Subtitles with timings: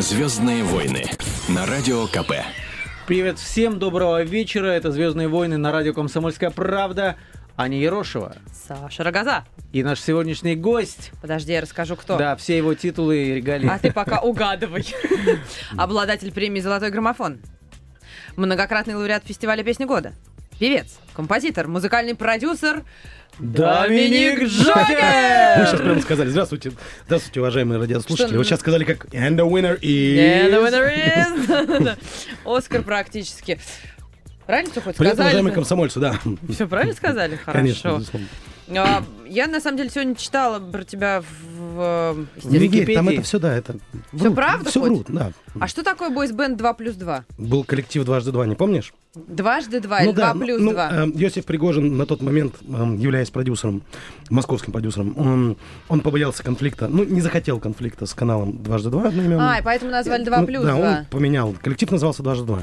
[0.00, 1.10] Звездные войны
[1.46, 2.32] на радио КП.
[3.06, 4.68] Привет всем, доброго вечера.
[4.68, 7.16] Это «Звездные войны» на радио «Комсомольская правда».
[7.54, 8.34] Аня Ерошева.
[8.66, 9.44] Саша Рогоза.
[9.74, 11.10] И наш сегодняшний гость.
[11.20, 12.16] Подожди, я расскажу, кто.
[12.16, 13.68] Да, все его титулы и регалии.
[13.68, 14.86] А ты пока угадывай.
[15.76, 17.38] Обладатель премии «Золотой граммофон».
[18.36, 20.14] Многократный лауреат фестиваля «Песни года».
[20.60, 22.84] Певец, композитор, музыкальный продюсер
[23.38, 25.66] Доминик Вы Джокер!
[25.66, 26.72] сейчас прямо сказали, здравствуйте,
[27.06, 28.26] здравствуйте, уважаемые радиослушатели.
[28.28, 30.16] Что, Вы сейчас сказали, как and the winner is...
[30.16, 31.98] Yeah, the winner is...
[32.44, 33.58] Оскар практически.
[34.44, 35.28] Правильно все хоть Привет, сказали?
[35.28, 36.18] уважаемые комсомольцы, да.
[36.50, 37.38] Все правильно сказали?
[37.46, 37.98] Конечно, Хорошо.
[38.00, 38.28] безусловно.
[38.76, 42.26] А, Я, на самом деле, сегодня читала про тебя в...
[42.44, 43.76] Не верь, там это все, да, это...
[44.12, 44.90] Всё врут, правда Все хоть?
[44.90, 45.32] врут, да.
[45.58, 47.24] А что такое бойсбенд 2 плюс 2?
[47.38, 48.92] Был коллектив дважды два, не помнишь?
[49.14, 50.90] Дважды 2 или 2 ну, плюс ну, 2?
[50.92, 53.82] э, Йосиф Пригожин на тот момент, э, являясь продюсером,
[54.30, 55.56] московским продюсером, он,
[55.88, 59.40] он побоялся конфликта, ну, не захотел конфликта с каналом дважды два одноименным.
[59.40, 60.88] А, и поэтому назвали 2 Ну, плюс Да, 2.
[60.88, 61.54] он поменял.
[61.60, 62.62] Коллектив назывался дважды два.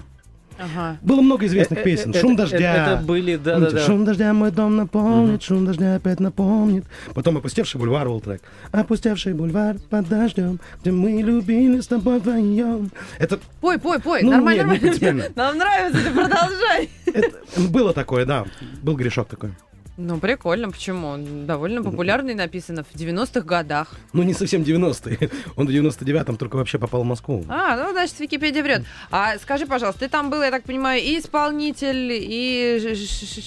[0.58, 0.98] Ага.
[1.02, 2.12] Было много известных Э, э, песен.
[2.12, 2.58] э, Шум дождя.
[2.58, 3.86] Это, это были, Помните, да-да-да.
[3.86, 6.86] Шум дождя мой дом напомнит, шум дождя опять напомнит.
[7.14, 8.42] Потом опустевший бульвар был трек.
[8.72, 12.92] Опустевший бульвар под дождем, где мы любили с тобой вдвоем.
[13.20, 15.26] Это, Пой, пой, пой, Ну, нормально, нет, нормально.
[15.36, 16.90] Нам нравится, ты продолжай.
[17.06, 17.32] это
[17.70, 18.46] было такое, да.
[18.82, 19.52] Был грешок такой.
[19.98, 21.08] Ну, прикольно, почему?
[21.08, 23.96] Он Довольно популярный написано в 90-х годах.
[24.14, 25.30] Ну, не совсем 90-е.
[25.56, 27.44] Он в 99-м только вообще попал в Москву.
[27.50, 28.84] А, ну, значит, Википедия врет.
[29.10, 32.96] А скажи, пожалуйста, ты там был, я так понимаю, и исполнитель, и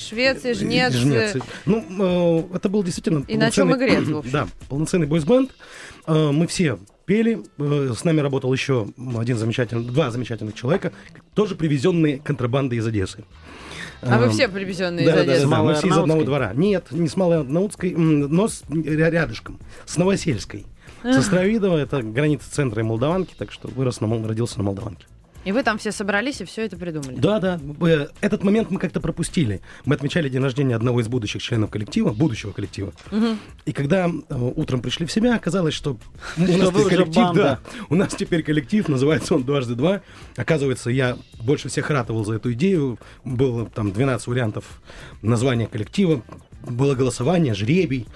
[0.08, 0.92] швец, и жнец.
[0.92, 1.36] Жнец.
[1.66, 3.24] Ну, э, это был действительно...
[3.28, 4.32] И на чем игрец, в общем.
[4.32, 5.52] Да, полноценный бойсбенд.
[6.08, 7.40] Э, Мы все пели.
[7.58, 10.92] Э, С нами работал еще один замечательный, два замечательных человека,
[11.34, 13.24] тоже привезенные контрабандой из Одессы.
[14.02, 15.40] А вы Э, все привезенные Да, из да, да, Одессы.
[15.42, 16.52] да, мы Малой все из одного двора.
[16.54, 20.66] Нет, не с Малой Арнаутской, м, но с, ря- рядышком, с Новосельской.
[21.02, 25.06] Со Стравидова, это граница центра и Молдаванки, так что вырос на, Мол- родился на Молдаванке.
[25.44, 27.16] И вы там все собрались и все это придумали.
[27.16, 27.58] Да, да.
[27.80, 29.62] э, Этот момент мы как-то пропустили.
[29.84, 32.92] Мы отмечали день рождения одного из будущих членов коллектива, будущего коллектива.
[33.64, 35.96] И когда э, утром пришли в себя, оказалось, что
[36.36, 40.02] у нас коллектив, да, у нас теперь коллектив, называется он «Дважды два».
[40.36, 42.98] Оказывается, я больше всех ратовал за эту идею.
[43.24, 44.64] Было там 12 вариантов
[45.22, 46.22] названия коллектива.
[46.62, 48.06] Было голосование, жребий.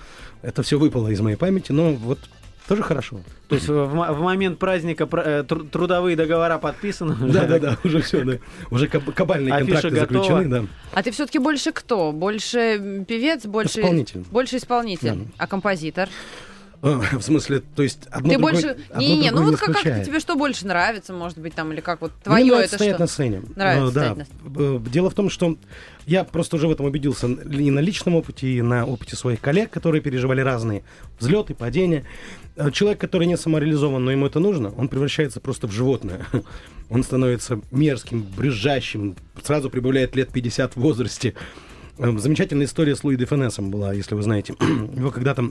[0.43, 2.19] Это все выпало из моей памяти, но вот
[2.69, 3.21] тоже хорошо.
[3.49, 7.15] То есть в, в момент праздника пр- э, тру- трудовые договора подписаны?
[7.15, 7.33] уже?
[7.33, 8.33] Да-да-да, уже все, да.
[8.71, 10.65] Уже каб- кабальные контракты заключены, да.
[10.93, 12.13] А ты все-таки больше кто?
[12.13, 13.81] Больше певец, больше...
[13.81, 14.25] Исполнитель.
[14.31, 15.09] Больше исполнитель.
[15.15, 15.17] Да.
[15.39, 16.09] А композитор?
[17.19, 18.77] В смысле, то есть одно ты другое- больше...
[18.91, 21.81] одно Не-не, ну другое вот как, как тебе что больше нравится, может быть, там, или
[21.81, 23.03] как вот Мне твое нравится это стоять что?
[23.03, 23.43] на сцене.
[23.57, 24.13] Нравится Э, да.
[24.13, 25.57] стоять Э, Дело в том, что
[26.07, 29.71] я просто уже в этом убедился и на личном опыте, и на опыте своих коллег,
[29.71, 30.85] которые переживали разные
[31.19, 32.05] взлеты, падения.
[32.57, 36.27] Э, Человек, который не самореализован, но ему это нужно, он превращается просто в животное.
[36.91, 41.33] Он становится мерзким, брюзжащим, сразу прибавляет лет 50 в возрасте.
[41.97, 44.55] Э, Замечательная история с Луи де Фенесом была, если вы знаете.
[44.95, 45.51] Его когда-то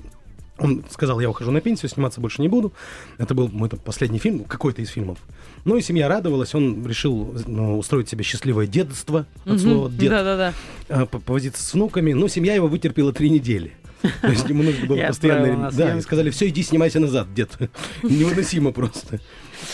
[0.63, 2.73] он сказал, я ухожу на пенсию, сниматься больше не буду.
[3.17, 5.19] Это был мой последний фильм, какой-то из фильмов.
[5.65, 10.53] Ну и семья радовалась, он решил ну, устроить себе счастливое детство, от слова дед, Да-да-да.
[10.87, 12.13] э, по- повозиться с внуками.
[12.13, 13.73] Но семья его вытерпела три недели.
[14.21, 15.71] То есть ему нужно было постоянно...
[15.71, 17.57] Да, и сказали, все, иди снимайся назад, дед.
[18.03, 19.19] Невыносимо просто.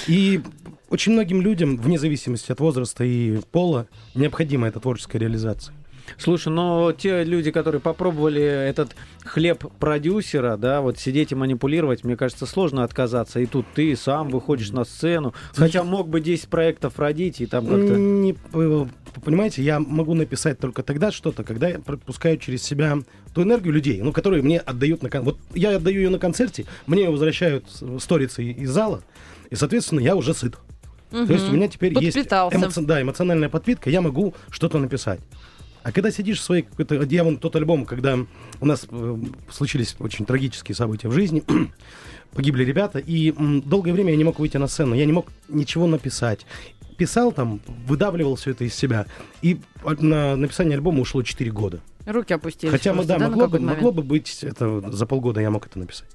[0.08, 0.42] И
[0.90, 5.76] очень многим людям, вне зависимости от возраста и пола, необходима эта творческая реализация.
[6.18, 12.16] Слушай, но те люди, которые попробовали этот хлеб продюсера, да, вот сидеть и манипулировать, мне
[12.18, 13.40] кажется, сложно отказаться.
[13.40, 15.34] И тут ты сам выходишь на сцену.
[15.54, 17.96] Хотя мог бы 10 проектов родить и там как-то...
[17.98, 18.34] Не,
[19.24, 22.98] понимаете, я могу написать только тогда что-то, когда я пропускаю через себя
[23.34, 26.66] ту энергию людей, ну, которые мне отдают на кон- Вот я отдаю ее на концерте,
[26.88, 29.02] мне ее возвращают с- сторицы из зала,
[29.50, 30.56] и, соответственно, я уже сыт.
[31.12, 32.16] То есть у меня теперь есть
[32.54, 35.20] эмоци- да, эмоциональная подпитка, я могу что-то написать.
[35.84, 37.02] А когда сидишь в своей какой-то...
[37.04, 38.18] Я вон тот альбом, когда
[38.60, 39.18] у нас э,
[39.50, 41.44] случились очень трагические события в жизни,
[42.34, 45.28] погибли ребята, и м, долгое время я не мог выйти на сцену, я не мог
[45.48, 46.46] ничего написать.
[46.98, 49.06] Писал там, выдавливал все это из себя.
[49.42, 51.80] И на написание альбома ушло 4 года.
[52.06, 52.72] Руки опустились.
[52.72, 55.80] Хотя, просто, да, на могло, бы, могло бы быть, это, за полгода я мог это
[55.80, 56.10] написать.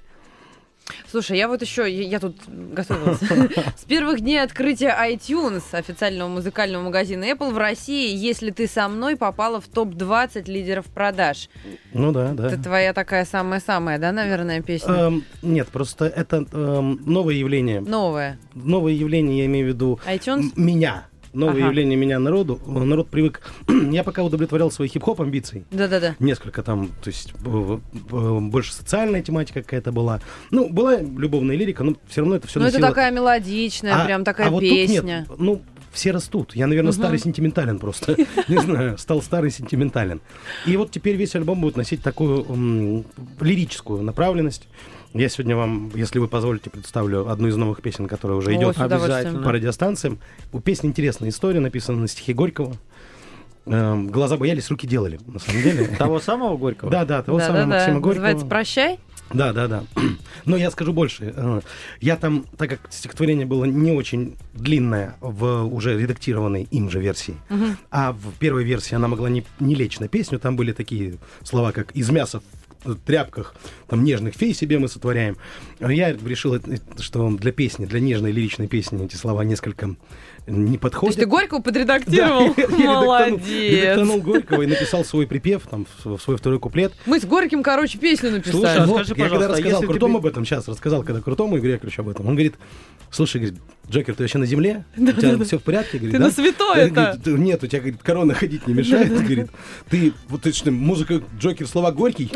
[1.10, 3.18] Слушай, я вот еще, я, я тут готовилась.
[3.76, 9.16] С первых дней открытия iTunes, официального музыкального магазина Apple в России, если ты со мной,
[9.16, 11.48] попала в топ-20 лидеров продаж.
[11.92, 12.48] Ну да, да.
[12.48, 14.92] Это твоя такая самая-самая, да, наверное, песня?
[14.92, 17.80] Эм, нет, просто это эм, новое явление.
[17.80, 18.38] Новая.
[18.54, 20.52] Новое явление, я имею в виду iTunes?
[20.56, 21.06] меня.
[21.34, 21.66] Новое Ага.
[21.66, 22.60] явление меня народу.
[22.66, 23.40] Народ привык...
[23.90, 25.64] Я пока удовлетворял свои хип-хоп амбиции.
[25.70, 26.16] Да-да-да.
[26.18, 30.20] Несколько там, то есть больше социальная тематика какая-то была.
[30.50, 34.48] Ну, была любовная лирика, но все равно это все Ну, это такая мелодичная, прям такая
[34.48, 34.88] а вот тут нет.
[34.88, 35.26] песня.
[35.38, 35.62] Ну,
[35.94, 36.54] все растут.
[36.54, 37.00] Я, наверное, Мгм.
[37.00, 38.16] старый сентиментален просто.
[38.48, 40.20] Не знаю, стал старый сентиментален.
[40.66, 43.04] И вот теперь весь альбом будет носить такую
[43.40, 44.68] лирическую направленность.
[45.12, 48.78] Я сегодня вам, если вы позволите, представлю одну из новых песен, которая уже О, идет.
[48.80, 49.42] Обязательно.
[49.42, 50.18] по радиостанциям.
[50.52, 52.74] У песни интересная история, написана на стихи Горького.
[53.66, 55.86] Эм, Глаза боялись, руки делали, на самом деле.
[55.98, 56.90] Того самого Горького?
[56.90, 57.64] Да, да, того самого.
[57.66, 58.22] Максима Горького.
[58.22, 58.98] Называется «Прощай».
[59.32, 59.84] Да, да, да.
[60.44, 61.32] Но я скажу больше.
[61.36, 61.60] Э,
[62.00, 67.36] Я там, так как стихотворение было не очень длинное в уже редактированной им же версии,
[67.48, 67.76] Мгм.
[67.90, 71.72] а в первой версии она могла не, не лечь на песню, там были такие слова,
[71.72, 72.42] как «из мяса
[72.84, 73.54] в тряпках,
[73.88, 75.36] там нежных фей себе мы сотворяем».
[75.80, 76.60] Я решил, э,
[77.00, 79.94] что для песни, для нежной лиричной песни эти слова несколько
[80.46, 81.16] не То подходят.
[81.16, 82.54] есть ты Горького подредактировал?
[82.56, 83.40] Да, Молодец.
[83.48, 85.86] редактанул Горького и написал свой припев, там,
[86.22, 86.92] свой второй куплет.
[87.06, 88.86] Мы с Горьким, короче, песню Слушай, а написали.
[88.88, 91.72] Вот, скажи, я когда а рассказал Крутому тебе- об этом, сейчас рассказал, когда Крутому Игорю
[91.74, 92.54] Яковлевичу об этом, он говорит,
[93.10, 93.60] слушай, говорит,
[93.90, 94.84] Джокер, ты вообще на земле?
[94.96, 95.98] У тебя все в порядке?
[95.98, 96.90] Говорит, Ты «Да?» на святое-то.
[96.94, 99.10] Говорит, «Ты- Нет, у тебя, говорит, корона ходить не мешает.
[99.12, 99.50] Говорит,
[99.90, 102.30] ты, вот ты что, музыка Джокер, слова Горький?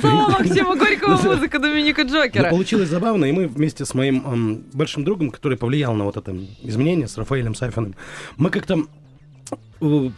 [0.00, 2.50] Слава Максима Горького, музыка Доминика Джокера.
[2.50, 7.08] получилось забавно, и мы вместе с моим большим другом, который повлиял на вот это изменение,
[7.08, 7.94] с Рафаэлем Сафиным,
[8.36, 8.78] мы как-то,
[9.80, 10.10] э,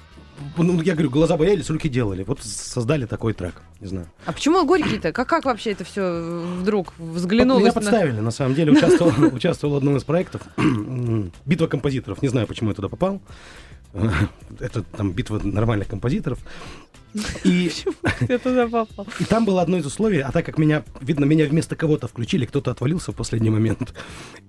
[0.58, 2.22] ну, я говорю, глаза боялись, руки делали.
[2.24, 4.06] Вот создали такой трек, не знаю.
[4.26, 5.12] А почему Горький-то?
[5.12, 7.62] Как, как вообще это все вдруг взглянулось?
[7.62, 8.72] Меня на- подставили, на самом деле.
[8.72, 10.42] Участвовал, участвовал в одном из проектов.
[11.46, 12.22] Битва композиторов.
[12.22, 13.20] Не знаю, почему я туда попал.
[14.60, 16.38] Это там битва нормальных композиторов.
[17.44, 17.70] И,
[18.28, 19.06] Я туда попал.
[19.20, 22.44] и там было одно из условий, а так как меня, видно, меня вместо кого-то включили,
[22.44, 23.94] кто-то отвалился в последний момент.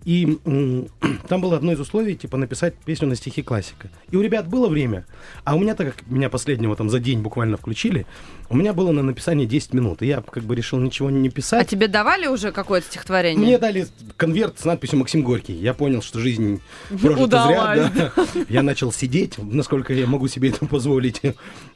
[0.03, 0.37] И
[1.27, 3.89] там было одно из условий, типа, написать песню на стихи классика.
[4.11, 5.05] И у ребят было время,
[5.43, 8.05] а у меня, так как меня последнего там за день буквально включили,
[8.49, 10.01] у меня было на написание 10 минут.
[10.01, 11.67] И я как бы решил ничего не А писать.
[11.69, 13.39] тебе давали уже какое-то стихотворение?
[13.45, 15.53] Мне дали конверт с надписью Максим Горький.
[15.53, 16.61] Я понял, что жизнь
[17.01, 17.91] прожита зря.
[17.95, 18.13] Да.
[18.49, 21.21] Я начал сидеть, насколько я могу себе это позволить,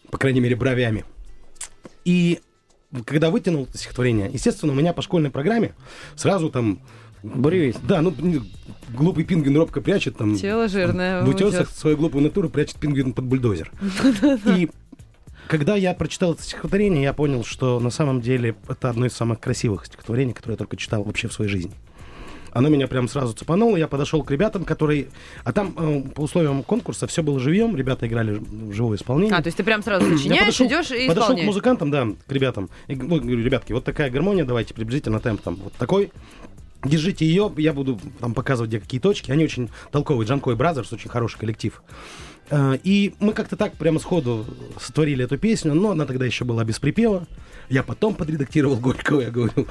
[0.10, 1.06] по крайней мере, бровями.
[2.06, 2.40] И
[3.06, 5.74] когда вытянул это стихотворение, естественно, у меня по школьной программе
[6.16, 6.80] сразу там...
[7.24, 7.78] Буревесть.
[7.86, 8.12] Да, ну,
[8.90, 10.36] глупый пингвин робко прячет там...
[10.36, 11.24] Тело жирное.
[11.24, 11.78] В утесах утес.
[11.78, 13.72] свою глупую натуру прячет пингвин под бульдозер.
[14.58, 14.72] И
[15.48, 19.40] когда я прочитал это стихотворение, я понял, что на самом деле это одно из самых
[19.40, 21.74] красивых стихотворений, которые я только читал вообще в своей жизни.
[22.52, 25.08] Оно меня прям сразу цепануло, я подошел к ребятам, которые...
[25.44, 29.36] А там э, по условиям конкурса все было живьем, ребята играли в живое исполнение.
[29.36, 32.32] А, то есть ты прям сразу сочиняешь, подошел- идешь и Подошел к музыкантам, да, к
[32.32, 32.70] ребятам.
[32.88, 36.12] И ну, говорю, ребятки, вот такая гармония, давайте приблизительно темп там вот такой.
[36.84, 39.32] Держите ее, я буду там показывать, где какие точки.
[39.32, 40.28] Они очень толковые.
[40.28, 41.82] Джанко и Бразерс, очень хороший коллектив.
[42.50, 44.46] Э, И мы как-то так прямо сходу
[44.80, 47.28] сотворили эту песню, но она тогда еще была без припева.
[47.70, 49.68] Я потом подредактировал Горького, я говорю.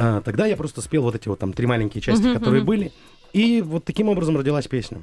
[0.00, 2.66] А, Тогда я просто спел вот эти вот там три маленькие части, Мгм, которые мгм.
[2.66, 2.92] были.
[3.32, 4.98] И вот таким образом родилась песня.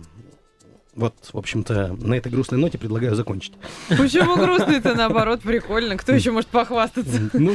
[0.96, 3.52] Вот, в общем-то, на этой грустной ноте предлагаю закончить.
[3.90, 5.98] Почему грустный-то, наоборот, прикольно.
[5.98, 7.30] Кто еще может похвастаться?
[7.34, 7.54] Ну,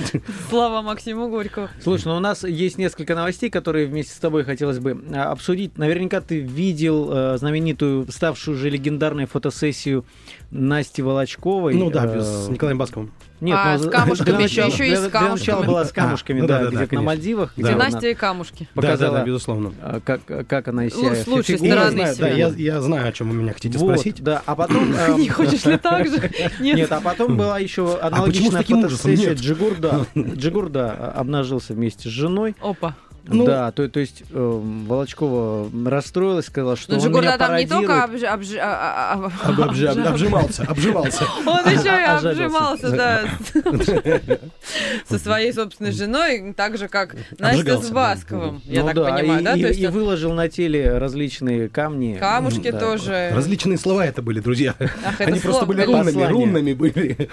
[0.51, 1.71] Слава Максиму Горького.
[1.83, 5.79] Слушай, ну у нас есть несколько новостей, которые вместе с тобой хотелось бы а, обсудить.
[5.79, 10.05] Наверняка ты видел э, знаменитую, ставшую уже легендарной фотосессию
[10.51, 11.75] Насти Волочковой.
[11.75, 13.13] ну да, Э, без- с Николаем Басковым.
[13.41, 15.67] Нет, А, ну, с камушками, для еще- начала- еще и с для- для начала камушками.
[15.67, 17.03] была с камушками, А, ну да, да, да, где да, на.
[17.03, 17.53] Мальдивах.
[17.57, 17.63] Да.
[17.63, 18.69] где Настя и камушки.
[18.75, 19.73] показала, Да, да, безусловно.
[19.81, 21.53] а, как, как она из Лу- себя с лучшей.
[21.53, 24.23] Я стороны знаю, да, я, я знаю, о чем вы меня хотите Вот, спросить.
[24.23, 24.93] да, а потом...
[24.99, 26.31] э, Не хочешь ли так же?
[26.61, 26.93] Нет.
[26.93, 29.33] А потом была еще с аналогичная фотосессия.
[29.35, 30.05] Джигурда.
[30.17, 32.55] Джигурда а, обнажился вместе с женой.
[32.61, 32.95] Опа.
[33.25, 37.57] Ну- да, то, то есть э, Волочкова расстроилась, сказала, что Ну, он Джигурда меня там
[37.57, 41.25] не только обж- обж- а- а- а- Об- обжи- об- обжимался, обжимался.
[41.47, 43.25] Он еще и обжимался, да,
[45.09, 47.91] со своей собственной женой, так же, как Настя с.
[47.91, 49.91] Басковым, я Ну так понимаю, и, да?
[49.91, 52.17] выложил на теле различные камни.
[52.19, 53.31] камушки тоже.
[53.35, 54.75] Различные слова это были, друзья.
[55.19, 57.29] Они просто были рунными, рунными были.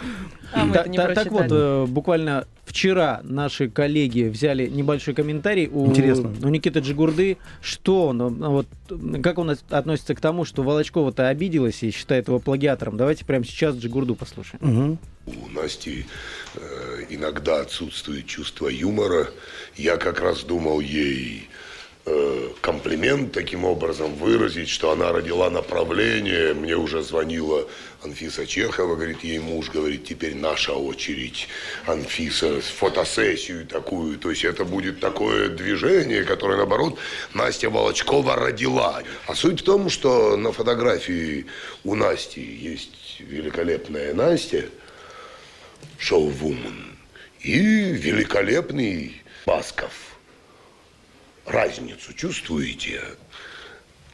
[0.53, 6.32] А, так вот, э, буквально вчера наши коллеги взяли небольшой комментарий у, Интересно.
[6.44, 8.68] у Никиты Джигурды, что он, ну, вот,
[9.24, 12.98] как он от- относится к тому, что Волочкова-то обиделась и считает его плагиатором.
[12.98, 14.60] Давайте прямо сейчас Джигурду послушаем.
[14.62, 15.00] Мгм.
[15.28, 16.06] У Насти
[16.56, 19.28] э, иногда отсутствует чувство юмора.
[19.76, 21.48] Я как раз думал ей
[22.62, 26.54] комплимент таким образом выразить, что она родила направление.
[26.54, 27.68] Мне уже звонила
[28.04, 31.48] Анфиса Чехова, говорит, ей муж говорит, теперь наша очередь,
[31.86, 34.18] Анфиса, фотосессию такую.
[34.18, 36.98] То есть это будет такое движение, которое, наоборот,
[37.34, 39.04] Настя Волочкова родила.
[39.28, 41.46] А суть в том, что на фотографии
[41.84, 44.66] у Насти есть великолепная Настя,
[46.00, 46.98] шоу-вумен,
[47.42, 50.17] и великолепный Басков.
[51.48, 53.01] Разницу чувствуете?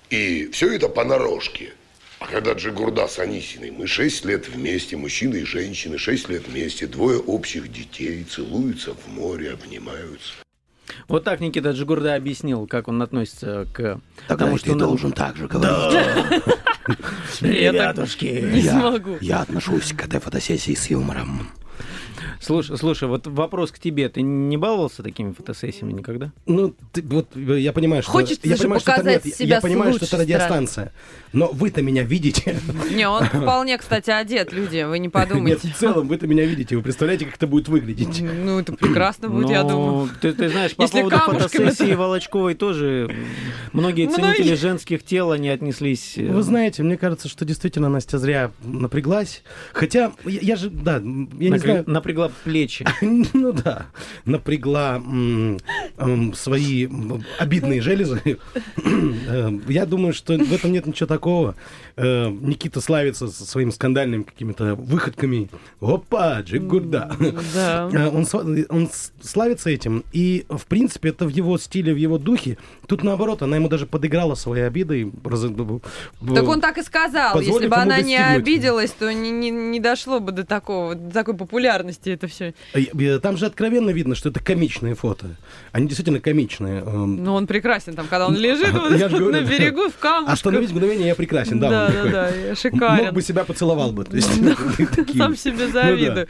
[0.09, 1.73] И все это понарошке.
[2.19, 6.87] А когда Джигурда с Анисиной, мы шесть лет вместе, мужчины и женщины, шесть лет вместе,
[6.87, 10.33] двое общих детей, целуются в море, обнимаются.
[11.07, 14.67] Вот так Никита Джигурда объяснил, как он относится к Тогда тому, что...
[14.67, 16.43] ты на- должен так же говорить.
[17.41, 18.25] Ребятушки.
[18.25, 19.17] Не я, смогу.
[19.19, 21.49] я отношусь к этой фотосессии с юмором.
[22.45, 24.09] Слушай, слушай, вот вопрос к тебе.
[24.09, 26.31] Ты не баловался такими фотосессиями никогда?
[26.45, 28.12] Ну, ты- вот э, я понимаю, что...
[28.12, 30.91] Хочется я же понимаю, что это показать нет, себя Я понимаю, что это радиостанция.
[31.31, 32.59] Но вы-то меня видите.
[32.91, 35.67] Не, он вполне, кстати, одет, люди, вы не Нет, подумайте.
[35.69, 36.75] в целом вы-то меня видите.
[36.75, 38.21] Вы представляете, как это будет выглядеть?
[38.21, 40.09] Ну, это прекрасно будет, я Но думаю.
[40.21, 43.13] Ты, ты знаешь, по Если поводу фотосессии то- Волочковой тоже
[43.71, 44.33] многие Многие.
[44.33, 46.17] ценители женских тел, они отнеслись...
[46.17, 49.43] э, Вы знаете, мне кажется, что действительно Настя зря напряглась.
[49.73, 51.83] Хотя, я, я же, да, я не знаю...
[51.88, 52.85] Напрягла плечи.
[53.33, 53.87] Ну да,
[54.25, 55.01] напрягла
[56.33, 56.87] свои
[57.39, 58.21] обидные железы.
[59.25, 61.55] Э, Я думаю, что в этом нет ничего такого.
[61.95, 65.49] Э, Никита славится со своими скандальными какими-то выходками.
[65.81, 67.11] Опа, Джигурда.
[67.53, 67.89] Да.
[67.91, 68.25] Э, Он,
[68.69, 68.89] он
[69.21, 72.57] славится этим, и, в принципе, это в его стиле, в его духе.
[72.87, 75.11] Тут, наоборот, она ему даже подыграла своей обидой.
[75.23, 77.39] раз- б- б- Так он так и сказал.
[77.39, 81.35] Если бы она не обиделась, то не, не, не дошло бы до такого, до такой
[81.35, 82.53] популярности это все.
[82.73, 85.27] Э, Там же откровенно видно, что это комичные фото.
[85.71, 86.81] Они действительно комичные.
[86.81, 89.97] Эм, Ну, он прекрасен там, когда он лежит вот Я ж говорю, на берегу в
[89.97, 90.33] камушках.
[90.33, 91.69] Остановить мгновение я прекрасен, да.
[91.69, 92.11] Да, он да, такой.
[92.11, 93.13] да, я Мог шикарен.
[93.13, 94.05] бы себя поцеловал бы.
[94.05, 94.29] То есть,
[94.95, 95.17] такие.
[95.17, 96.27] Сам себе завидую.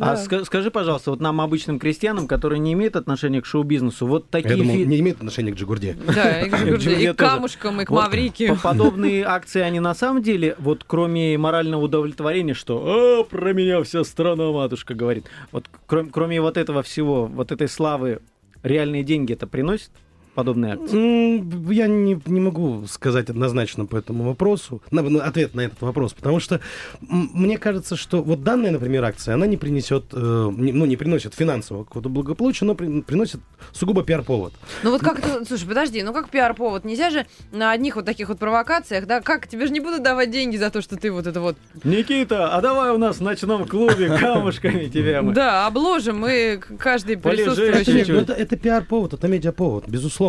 [0.00, 0.14] А Да.
[0.22, 4.42] ска- скажи, пожалуйста, вот нам, обычным крестьянам, которые не имеют отношения к шоу-бизнесу, вот Я
[4.42, 5.96] такие думал, фи- не имеет отношения к Джигурде.
[6.14, 9.94] Да, и, к Джигурде, и к камушкам, и к Вот по- Подобные акции, они на
[9.94, 15.26] самом деле, вот кроме морального удовлетворения, что «А, про меня вся страна, матушка, говорит.
[15.50, 18.20] Вот кроме, кроме вот этого всего, вот этой славы,
[18.62, 19.90] реальные деньги это приносит?
[20.34, 21.72] Подобные акции?
[21.74, 26.14] Я не, не могу сказать однозначно по этому вопросу, на, на ответ на этот вопрос,
[26.14, 26.60] потому что
[27.00, 31.34] мне кажется, что вот данная, например, акция, она не принесет, э, не- ну, не приносит
[31.34, 33.40] финансового какого-то благополучия, но при- приносит
[33.72, 34.54] сугубо пиар-повод.
[34.82, 36.86] Ну вот как это, слушай, подожди, ну как пиар-повод?
[36.86, 40.30] Нельзя же на одних вот таких вот провокациях, да, как, тебе же не будут давать
[40.30, 43.66] деньги за то, что ты вот это вот, Никита, а давай у нас в ночном
[43.68, 45.34] клубе камушками тебя мы.
[45.34, 48.04] да, обложим, мы каждый присутствующий.
[48.14, 50.21] ну, это, это пиар-повод, это медиа-повод, безусловно.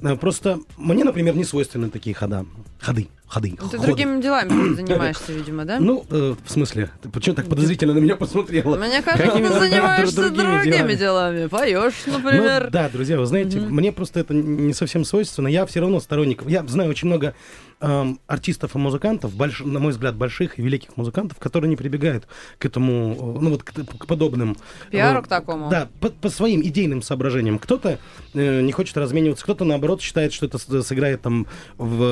[0.00, 2.46] Э, Просто мне, например, не свойственны такие хода.
[2.80, 3.86] Ходы, ходы, Ну, Ты ходы.
[3.88, 5.78] другими делами занимаешься, видимо, да?
[5.80, 8.76] Ну, э, в смысле, ты почему так подозрительно на меня посмотрела?
[8.76, 11.46] Мне кажется, ты занимаешься другими другими делами?
[11.46, 12.64] Поешь, например.
[12.64, 15.48] Ну, да, друзья, вы знаете, мне просто это не совсем свойственно.
[15.48, 16.42] Я все равно сторонник.
[16.46, 17.34] Я знаю очень много
[17.80, 22.26] эм, артистов и музыкантов, больш- на мой взгляд, больших и великих музыкантов, которые не прибегают
[22.58, 24.56] к этому, э, ну вот к, к подобным...
[24.90, 25.68] пиару э, к такому.
[25.68, 27.58] Да, по, по своим идейным соображениям.
[27.58, 27.98] Кто-то
[28.34, 32.02] э, не хочет размениваться, кто-то, наоборот, считает, что это с- сыграет там, в,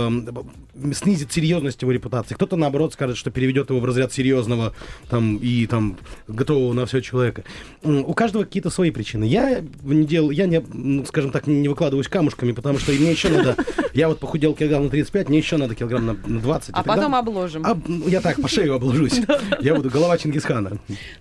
[0.75, 2.35] э, снизит серьезность его репутации.
[2.35, 4.75] Кто-то, наоборот, скажет, что переведет его в разряд серьезного
[5.11, 7.45] там, и там, готового на все человека.
[7.83, 9.25] У каждого какие-то свои причины.
[9.25, 13.29] Я не делал, я не, ну, скажем так, не, выкладываюсь камушками, потому что мне еще
[13.29, 13.57] надо,
[13.95, 16.71] я вот похудел килограмм на 35, мне еще надо килограмм на, на 20.
[16.71, 17.65] и А потом обложим.
[17.67, 19.21] А, ну, я так, по шею обложусь.
[19.61, 20.79] Я буду голова Чингисхана.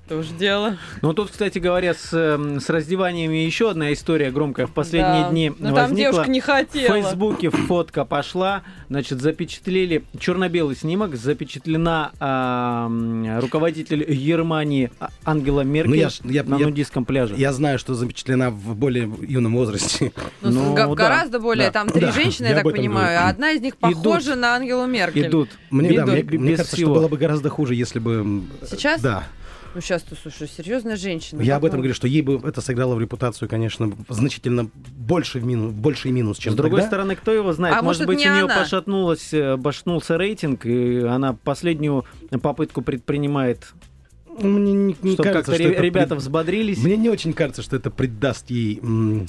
[0.08, 0.78] Тоже дело.
[1.02, 5.30] Ну тут, кстати говоря, с, эм, с раздеваниями еще одна история громкая в последние Да.
[5.30, 6.12] дни Но там возникла.
[6.14, 6.96] девушка не В хотела.
[7.02, 9.20] Фейсбуке фотка пошла, значит,
[9.74, 16.66] запечатлели черно-белый снимок, запечатлена м, руководитель Германии А- Ангела Меркель Ну, я я- на я-
[16.68, 17.34] нудистском пляже.
[17.38, 20.12] Я знаю, что запечатлена в более юном возрасте.
[20.42, 20.88] Ну, Ну, да.
[20.88, 21.72] гораздо более, Да.
[21.72, 22.12] там три Да.
[22.12, 23.20] женщины, Я я так понимаю, говорю.
[23.26, 24.04] а одна из них Идут.
[24.04, 25.28] похожа на Ангелу Меркель.
[25.28, 25.50] Идут.
[25.72, 26.94] Мне, да, Идут мне, б- мне без кажется, всего.
[26.94, 28.12] что было бы гораздо хуже, если бы...
[28.14, 29.02] м, Сейчас?
[29.02, 29.24] Да.
[29.76, 31.42] Ну, сейчас ты, слушай, серьезная женщина.
[31.42, 35.46] Я об этом говорю, что ей бы это сыграло в репутацию, конечно, значительно больше в
[35.46, 36.88] минус, больший минус, чем С другой тогда.
[36.90, 37.76] стороны, кто его знает?
[37.76, 38.56] А может может, быть, не у нее она?
[38.60, 42.06] пошатнулась, э, башнулся рейтинг, и она последнюю
[42.42, 43.74] попытку предпринимает,
[44.40, 46.78] Мне не, не чтобы кажется, как-то что ре- это ребята пред- взбодрились.
[46.80, 49.26] Мне не очень кажется, что это придаст ей м,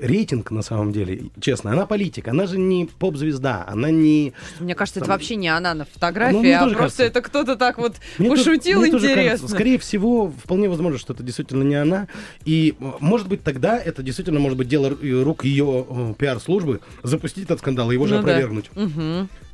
[0.00, 4.32] рейтинг, на самом деле, честно, она политик, она же не поп-звезда, она не...
[4.58, 7.02] Мне кажется, это Там- вообще не она на Ну, фотографии, мне а просто кажется.
[7.04, 9.22] это кто-то так вот Мне пошутил тоже интересно.
[9.30, 12.08] кажется, скорее всего, вполне возможно, что это действительно не она.
[12.44, 17.44] И, может быть, тогда это действительно может быть дело ру- рук ее э, пиар-службы запустить
[17.44, 18.30] этот скандал и его же Ну да.
[18.30, 18.70] опровергнуть.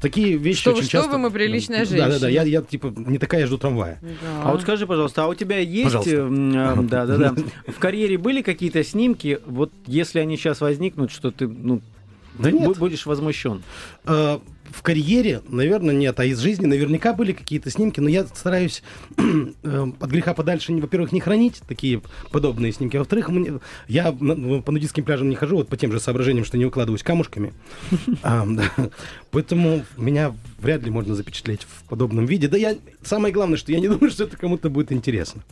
[0.00, 1.10] Такие вещи Что вы, очень что часто...
[1.12, 2.08] вы, мы приличная Да, да, да.
[2.10, 2.28] женщина.
[2.28, 3.98] Я, я, типа, не такая, жду трамвая.
[4.00, 4.42] Да.
[4.44, 6.14] А вот скажи, пожалуйста, а у тебя есть, Пожалуйста.
[6.16, 7.34] м, а, да, да, да,
[7.66, 11.80] в карьере были какие-то снимки, вот если они сейчас возникнут, что ты, ну,
[12.38, 12.68] Да нет.
[12.68, 13.62] бу- будешь возмущен?
[14.70, 16.18] В карьере, наверное, нет.
[16.20, 18.82] А из жизни наверняка были какие-то снимки, но я стараюсь
[19.16, 24.60] э, от греха подальше, во-первых, не хранить такие подобные снимки, а во-вторых, мне- я на-
[24.62, 27.52] по нудистским пляжам не хожу, вот по тем же соображениям, что не укладываюсь камушками.
[28.22, 28.70] А, да.
[29.30, 32.48] Поэтому меня вряд ли можно запечатлеть в подобном виде.
[32.48, 35.42] Да я, самое главное, что я не думаю, что это кому-то будет интересно.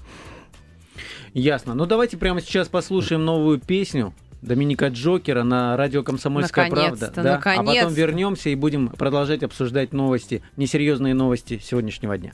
[1.34, 1.74] Ясно.
[1.74, 4.14] Ну давайте прямо сейчас послушаем новую песню.
[4.46, 7.06] Доминика Джокера на радио «Комсомольская правда».
[7.14, 7.34] Наконец-то, Да.
[7.34, 7.94] А потом наконец-то.
[8.00, 12.32] вернемся и будем продолжать обсуждать новости, несерьезные новости сегодняшнего дня.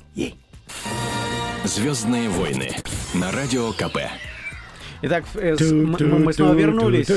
[1.64, 2.70] Звездные войны
[3.14, 3.98] на радио КП.
[5.04, 7.08] Итак, э, с- м- м- мы снова вернулись.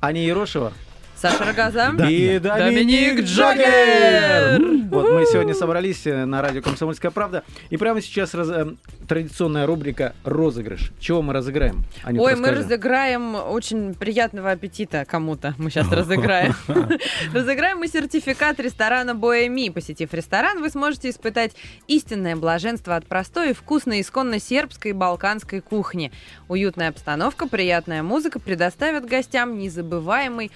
[0.00, 0.72] Аня Ерошева
[1.20, 1.92] Саша Рогоза.
[2.08, 4.60] и Доминик Джокер!
[4.88, 7.42] Вот мы сегодня собрались э, на радио «Комсомольская правда».
[7.70, 8.66] И прямо сейчас раз- э,
[9.08, 10.92] традиционная рубрика «Розыгрыш».
[11.00, 11.84] Чего мы разыграем?
[12.04, 12.62] Анюта, Ой, мы расскажи.
[12.62, 15.54] разыграем очень приятного аппетита кому-то.
[15.58, 16.54] Мы сейчас разыграем.
[17.34, 19.70] Разыграем мы сертификат ресторана Боэми.
[19.70, 21.52] Посетив ресторан, вы сможете испытать
[21.88, 26.12] истинное блаженство от простой и вкусной исконно сербской и балканской кухни.
[26.48, 30.50] Уютная обстановка, приятная музыка предоставят гостям незабываемый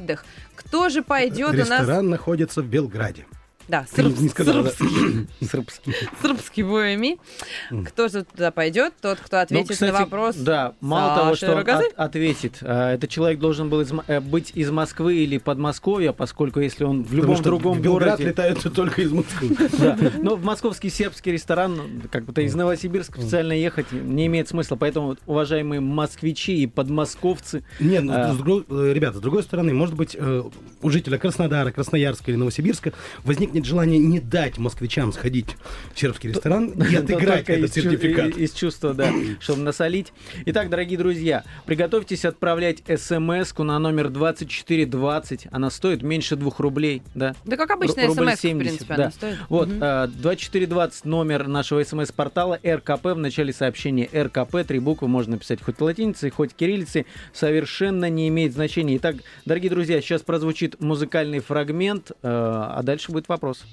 [0.00, 0.24] отдых.
[0.56, 1.68] Кто же пойдет у нас...
[1.68, 3.26] Ресторан находится в Белграде.
[3.70, 4.70] Да, Ты сырб- не сказала, да?
[6.20, 6.62] Србский.
[6.64, 7.18] Боэми.
[7.86, 8.94] Кто же туда пойдет?
[9.00, 10.34] Тот, кто Ну, ответит кстати, на вопрос.
[10.36, 11.84] Да, мало того, что он Рогозы.
[11.86, 16.58] от- ответит, а, этот человек должен был из э, быть из Москвы или Подмосковья, поскольку
[16.60, 18.28] если он в Потому любом что другом в Белград городе...
[18.30, 19.56] летают только из Москвы.
[19.78, 19.96] Да.
[20.18, 24.74] Но в московский сербский ресторан, ну, как бы из Новосибирска официально ехать не имеет смысла.
[24.76, 28.32] Поэтому, уважаемые москвичи и подмосковцы, Не, ну, А.
[28.34, 30.42] с другой- э, ребята, с другой стороны, может быть, э,
[30.82, 32.92] у жителя Краснодара, Красноярска или Новосибирска
[33.24, 35.56] возникнет желание не дать москвичам сходить
[35.94, 38.36] в сербский ресторан и отыграть этот сертификат.
[38.36, 40.12] Из чувства, да, чтобы насолить.
[40.46, 45.46] Итак, дорогие друзья, приготовьтесь отправлять смс-ку на номер 2420.
[45.50, 47.34] Она стоит меньше двух рублей, да?
[47.44, 49.38] Да как обычная рубль смс, в 70, принципе, она стоит.
[49.48, 49.82] Вот, Мгм.
[49.82, 53.04] э, 2420 номер нашего смс-портала РКП.
[53.14, 54.64] В начале сообщения РКП.
[54.66, 57.06] Три буквы можно написать хоть латиницей, хоть кириллицей.
[57.32, 58.96] Совершенно не имеет значения.
[58.96, 63.64] Итак, дорогие друзья, сейчас прозвучит музыкальный фрагмент, э, а дальше будет вопрос вопрос.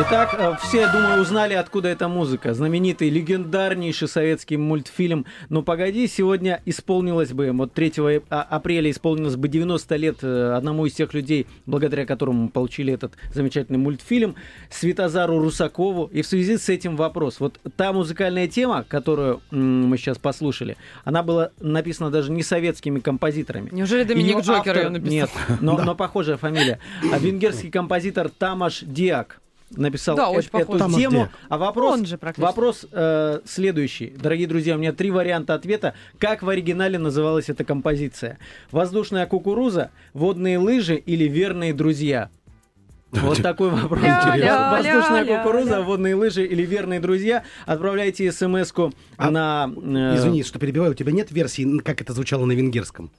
[0.00, 2.54] Итак, э, все, я думаю, узнали, откуда эта музыка.
[2.54, 9.48] Знаменитый, легендарнейший советский мультфильм «Ну погоди», сегодня исполнилось бы, вот 3 а- апреля исполнилось бы
[9.48, 14.36] 90 лет э, одному из тех людей, благодаря которому мы получили этот замечательный мультфильм,
[14.70, 16.04] Светозару Русакову.
[16.12, 17.40] И в связи с этим вопрос.
[17.40, 23.70] Вот та музыкальная тема, которую мы сейчас послушали, она была написана даже не советскими композиторами.
[23.72, 25.10] Неужели Доминик Её Джокер автор- ее написал?
[25.12, 25.30] Нет,
[25.60, 26.78] но, но похожая фамилия.
[27.12, 30.78] А венгерский композитор Тамаш Диак написал Да, э- эту похож.
[30.78, 31.28] Тамаш тему.
[31.48, 32.44] А вопрос, Он же практически.
[32.46, 34.14] вопрос э, следующий.
[34.20, 35.94] Дорогие друзья, у меня три варианта ответа.
[36.18, 38.38] Как в оригинале называлась эта композиция?
[38.70, 42.30] Воздушная кукуруза, водные лыжи или верные друзья?
[43.10, 44.02] Вот такой вопрос.
[44.02, 47.42] Ля-ля, Воздушная кукуруза, водные лыжи или верные друзья?
[47.64, 49.72] Отправляйте смс-ку А, на...
[49.74, 53.10] э, Извини, что перебиваю, у тебя нет версии, как это звучало на венгерском?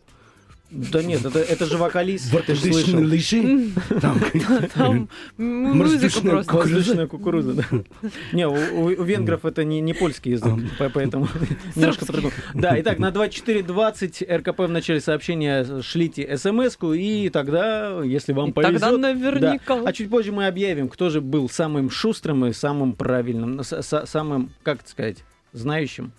[0.71, 2.99] Да нет, это, это же вокалист, ты ж слышал.
[2.99, 3.69] Лыши?
[4.01, 4.19] Там-
[4.75, 6.53] Там музыка просто.
[6.53, 8.09] Воздушная кукуруза, да.
[8.33, 11.27] Не, у, венгров это не, не польский язык, по- поэтому
[11.75, 12.33] немножко по-другому.
[12.53, 18.53] Да, итак, на 2420 РКП в начале сообщения шлите смс-ку, и тогда, если вам И
[18.53, 18.99] тогда повезет...
[18.99, 19.75] наверняка.
[19.75, 19.83] да.
[19.89, 24.81] А чуть позже мы объявим, кто же был самым шустрым и самым правильным, самым, как
[24.81, 25.17] это сказать,
[25.51, 26.11] знающим.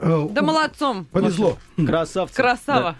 [0.00, 1.06] Э, Да молодцом.
[1.06, 1.58] Повезло.
[1.76, 2.36] Красавцы.
[2.36, 2.96] Красава.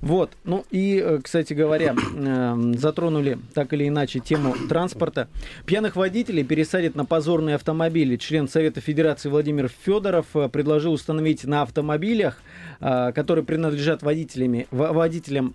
[0.00, 0.30] Вот.
[0.44, 5.28] Ну и, э, кстати говоря, э, затронули так или иначе тему транспорта.
[5.66, 8.16] Пьяных водителей пересадят на позорные автомобили.
[8.16, 12.40] Член Совета Федерации Владимир Федоров э, предложил установить на автомобилях,
[12.80, 15.54] которые принадлежат водителями, во- водителям,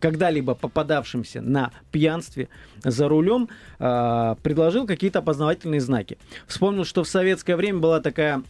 [0.00, 2.48] когда-либо попадавшимся на пьянстве
[2.82, 6.18] за рулем, предложил какие-то опознавательные знаки.
[6.48, 8.42] Вспомнил, что в советское время была такая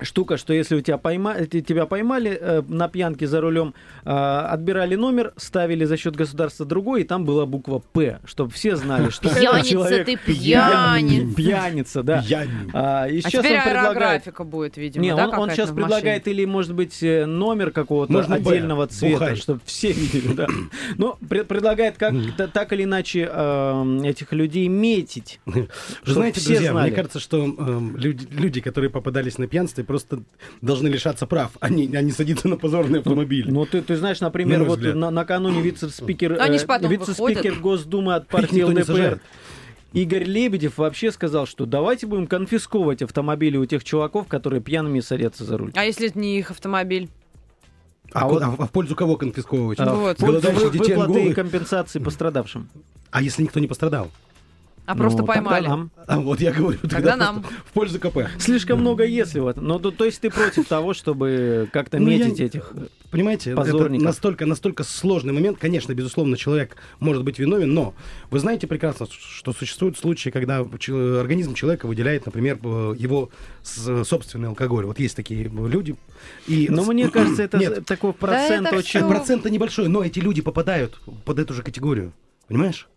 [0.00, 1.34] штука, что если у тебя пойма...
[1.46, 6.66] те- тебя поймали э, на пьянке за рулем, э, отбирали номер, ставили за счет государства
[6.66, 11.34] другой, и там была буква П, чтобы все знали, что Пьяница человек ты, пьяница.
[11.36, 12.22] пьяница, да.
[12.22, 12.70] Пьяница.
[12.74, 13.96] А, и А сейчас теперь он предлагает...
[13.96, 18.12] аэрографика будет, видимо, Не, да, он, он сейчас предлагает или, может быть, э, номер какого-то
[18.12, 19.36] Можно Б, отдельного цвета, бухай.
[19.36, 20.46] чтобы все видели, да.
[20.98, 25.40] Но пред- предлагает как та- так или иначе э, этих людей метить.
[26.04, 26.88] Знаете, все друзья, знали.
[26.88, 30.22] мне кажется, что эм, люди, люди, которые попадались на пьянстве, просто
[30.60, 33.46] должны лишаться прав, а не, а не садиться на позорный автомобиль.
[33.50, 37.54] Ну, ты, ты знаешь, например, На вот на- накануне вице-спикер, э, вице-спикер.
[37.60, 39.20] Госдумы от партии ЛДПР.
[39.92, 45.44] Игорь Лебедев вообще сказал, что давайте будем конфисковывать автомобили у тех чуваков, которые пьяными садятся
[45.44, 45.70] за руль.
[45.74, 47.08] А если это не их автомобиль?
[48.12, 49.80] А, а вот- а в пользу кого конфисковывать?
[49.80, 50.18] А, Вот.
[50.18, 51.34] в пользу Голодающих детей выплаты и Анголы?
[51.34, 52.68] компенсации пострадавшим.
[53.10, 54.10] А если никто не пострадал?
[54.86, 55.66] А просто Ну, тогда поймали.
[55.66, 55.90] нам.
[56.06, 57.42] А вот я говорю, тогда, нам.
[57.42, 58.18] просто в пользу КП.
[58.38, 59.64] Слишком много если в этом.
[59.66, 62.72] Ну, то, то есть ты против того, чтобы как-то Ну, я- метить этих...
[63.10, 65.58] Понимаете, это настолько, настолько сложный момент.
[65.58, 67.94] Конечно, безусловно, человек может быть виновен, но
[68.30, 73.30] вы знаете прекрасно, что существуют случаи, когда организм человека выделяет, например, э, его
[73.62, 74.86] собственный алкоголь.
[74.86, 75.96] Вот есть такие люди.
[76.46, 79.00] И Но мне кажется, это Нет, такой процент это очень...
[79.00, 79.08] всё.
[79.08, 82.12] процент небольшой, но эти люди попадают под эту же категорию.
[82.48, 82.88] Понимаешь?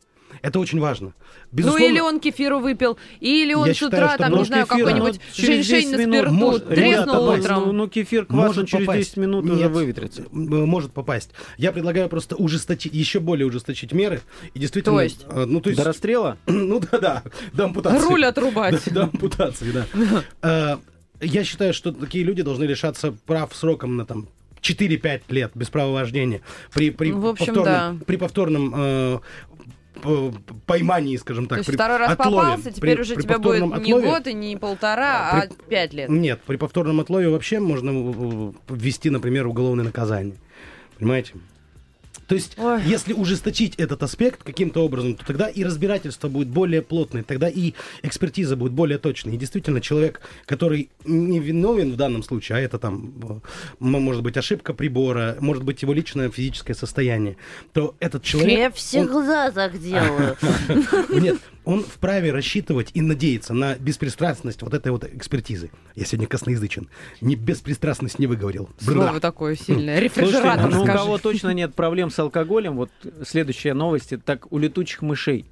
[0.42, 1.14] Это очень важно.
[1.52, 4.38] Безусловно, Ну или он кефиру выпил, или он Я с считаю, утра, что там, ну,
[4.40, 7.64] не знаю, какой-нибудь ну, женьшень 10 на спирту может- Ребята, треснул ну, утром.
[7.66, 9.00] Ну, ну, кефир квас, может через попасть.
[9.10, 10.22] 10 минут уже Нет, выветрится.
[10.32, 11.32] м, Может попасть.
[11.58, 14.22] Я предлагаю просто ужесточить, еще более ужесточить меры.
[14.54, 14.98] И действительно...
[14.98, 15.26] То есть?
[15.30, 15.82] э, Ну, то есть...
[15.82, 16.38] До расстрела?
[16.48, 17.24] Ну да-да,
[17.54, 18.08] до ампутации.
[18.08, 18.82] Руль отрубать.
[18.86, 19.86] Да, до ампутации, да.
[20.42, 20.78] Э,
[21.22, 24.28] Я считаю, что такие люди должны лишаться прав сроком на там
[24.62, 26.42] 4-5 лет без права вождения.
[26.74, 28.06] При, при, В общем, повторном, да.
[28.06, 29.20] при повторном э,
[30.66, 31.58] поймании, скажем так.
[31.58, 32.36] То есть при второй раз отлове.
[32.38, 35.42] попался, теперь При- уже при тебе будет повторном не отлове- год и не полтора, А,
[35.44, 36.10] а пять лет.
[36.10, 40.36] Нет, при повторном отлове вообще можно ввести, например, уголовное наказание.
[40.98, 41.34] Понимаете?
[42.30, 42.84] То есть, Ой.
[42.86, 47.74] если ужесточить этот аспект каким-то образом, то тогда и разбирательство будет более плотное, тогда и
[48.04, 49.34] экспертиза будет более точной.
[49.34, 53.40] И действительно, человек, который не виновен в данном случае, а это там, э,
[53.80, 57.36] может быть, ошибка прибора, может быть, его личное физическое состояние,
[57.74, 58.60] то этот человек...
[58.60, 60.38] Я он- всегда так делаю.
[61.10, 65.72] нет, он вправе рассчитывать и надеяться на беспристрастность вот этой вот экспертизы.
[65.96, 66.90] Я сегодня косноязычен.
[67.22, 68.70] Не беспристрастность не выговорил.
[68.80, 69.20] Слово Бра.
[69.20, 70.00] такое сильное.
[70.00, 72.90] Слушайте, Рефрижератор, ну у кого точно нет проблем с алкоголем, вот
[73.26, 75.46] следующая новость, это так у летучих мышей.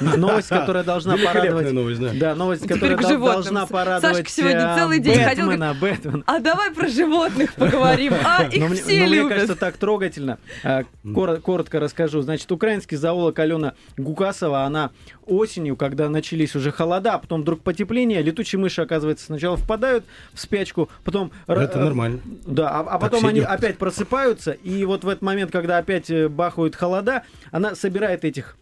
[0.00, 1.72] Новость, которая должна порадовать.
[1.72, 2.10] новость, да.
[2.14, 6.22] Да, новость, которая должна Сашка порадовать сегодня э, целый день ходил, Бэтмена.
[6.26, 8.14] А давай про животных поговорим.
[8.24, 9.32] А, их Но мне, все но мне любят.
[9.32, 10.38] кажется, так трогательно.
[10.64, 12.22] А, кор- коротко расскажу.
[12.22, 14.90] Значит, украинский зоолог Алена Гукасова, она
[15.28, 20.40] осенью, когда начались уже холода, а потом вдруг потепление, летучие мыши, оказывается, сначала впадают в
[20.40, 21.30] спячку, потом...
[21.46, 22.20] Это э, нормально.
[22.46, 26.28] Да, а, а потом они опять просыпаются, и вот в этот момент, когда опять э,
[26.28, 28.56] бахают холода, она собирает этих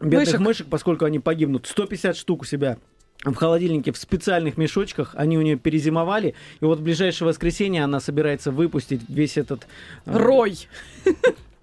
[0.00, 0.40] бедных Мышек.
[0.40, 1.66] мышек, поскольку они погибнут.
[1.66, 2.78] 150 штук у себя
[3.24, 8.00] в холодильнике в специальных мешочках, они у нее перезимовали, и вот в ближайшее воскресенье она
[8.00, 9.66] собирается выпустить весь этот...
[10.04, 10.68] э, Рой.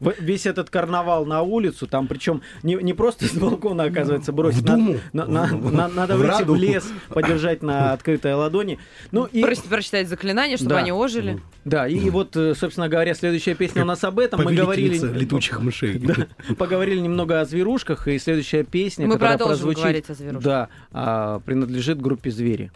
[0.01, 4.59] В- весь этот карнавал на улицу, там причем не, не просто с балкона, оказывается, бросить.
[4.61, 4.97] В Думу?
[5.13, 6.55] На- на- В- на- надо в выйти в Раду?
[6.55, 8.77] лес, подержать на открытой ладони.
[9.11, 9.41] Ну и...
[9.41, 10.77] Прос- Прочитать заклинание, чтобы Да.
[10.79, 11.39] они ожили.
[11.63, 14.43] Да, и вот, э, собственно говоря, следующая песня у нас об этом.
[14.43, 14.97] Мы говорили...
[14.97, 15.99] Летучих мышей.
[15.99, 20.43] Да, поговорили немного о зверушках, и следующая песня, Мы которая продолжим прозвучит, говорить о зверушках.
[20.43, 22.71] да, а, принадлежит группе «Звери».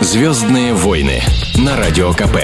[0.00, 1.20] Звездные войны
[1.58, 2.36] на радио КП.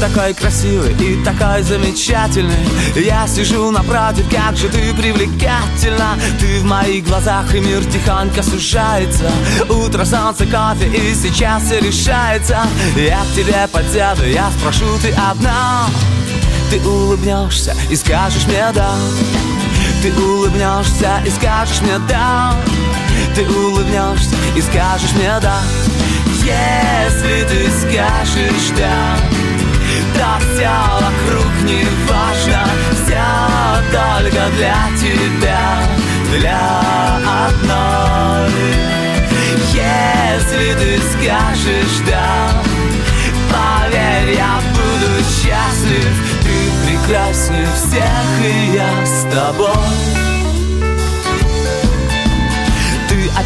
[0.00, 2.66] Такой красивый и такой замечательный.
[2.96, 6.18] Я сижу напротив, как же ты привлекательна.
[6.38, 9.30] Ты в моих глазах и мир тихонько сужается.
[9.68, 12.58] Утро, солнце, кофе и сейчас все решается.
[12.96, 15.86] Я к тебе подсяду, я спрошу, ты одна?
[16.70, 18.90] Ты улыбнешься и скажешь мне да
[20.02, 22.56] Ты улыбнешься и скажешь мне да
[23.36, 25.60] Ты улыбнешься и скажешь мне да
[26.42, 29.45] Если ты скажешь да
[30.18, 32.64] то все вокруг не важно
[33.04, 33.56] Все
[34.50, 35.78] для тебя,
[36.38, 36.82] для
[37.46, 38.50] одной.
[39.72, 42.62] Если ты скажешь да,
[43.50, 50.35] поверь, я буду счастлив, ты прекраснее всех, и я с тобой.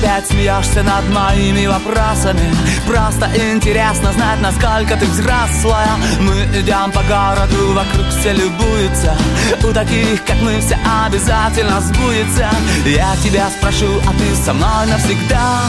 [0.00, 2.54] Опять смеешься над моими вопросами.
[2.86, 5.90] Просто интересно знать, насколько ты взрослая.
[6.20, 9.16] Мы идем по городу, вокруг все любуются.
[9.62, 12.48] У таких, как мы, все обязательно сбудется.
[12.84, 15.60] Я тебя спрошу, а ты со мной навсегда?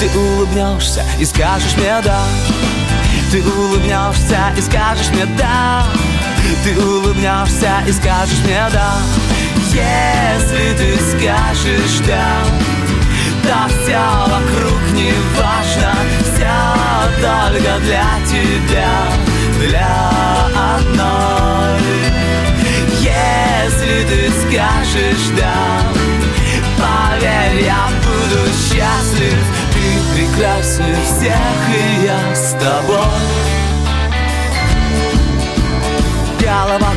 [0.00, 2.24] Ты улыбнешься и скажешь мне да
[3.30, 5.84] Ты улыбнешься и скажешь мне да
[6.64, 8.96] Ты улыбнешься и скажешь мне да
[9.70, 12.61] Если ты скажешь да
[13.44, 16.82] да все вокруг не важно Все
[17.20, 18.92] только для тебя,
[19.60, 20.10] для
[20.74, 21.80] одной.
[23.00, 25.92] Если ты скажешь да
[26.78, 29.38] Поверь, я буду счастлив.
[29.72, 31.36] Ты прекраснее всех,
[31.70, 33.61] и я с тобой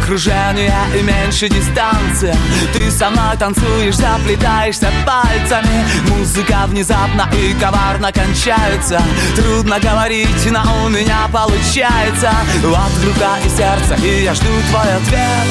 [0.05, 2.35] головокружение и меньше дистанция
[2.73, 5.85] Ты со мной танцуешь, заплетаешься пальцами.
[6.09, 9.01] Музыка внезапно и коварно кончается.
[9.35, 12.31] Трудно говорить, но у меня получается.
[12.61, 15.47] Вот рука и сердце, и я жду твой ответ.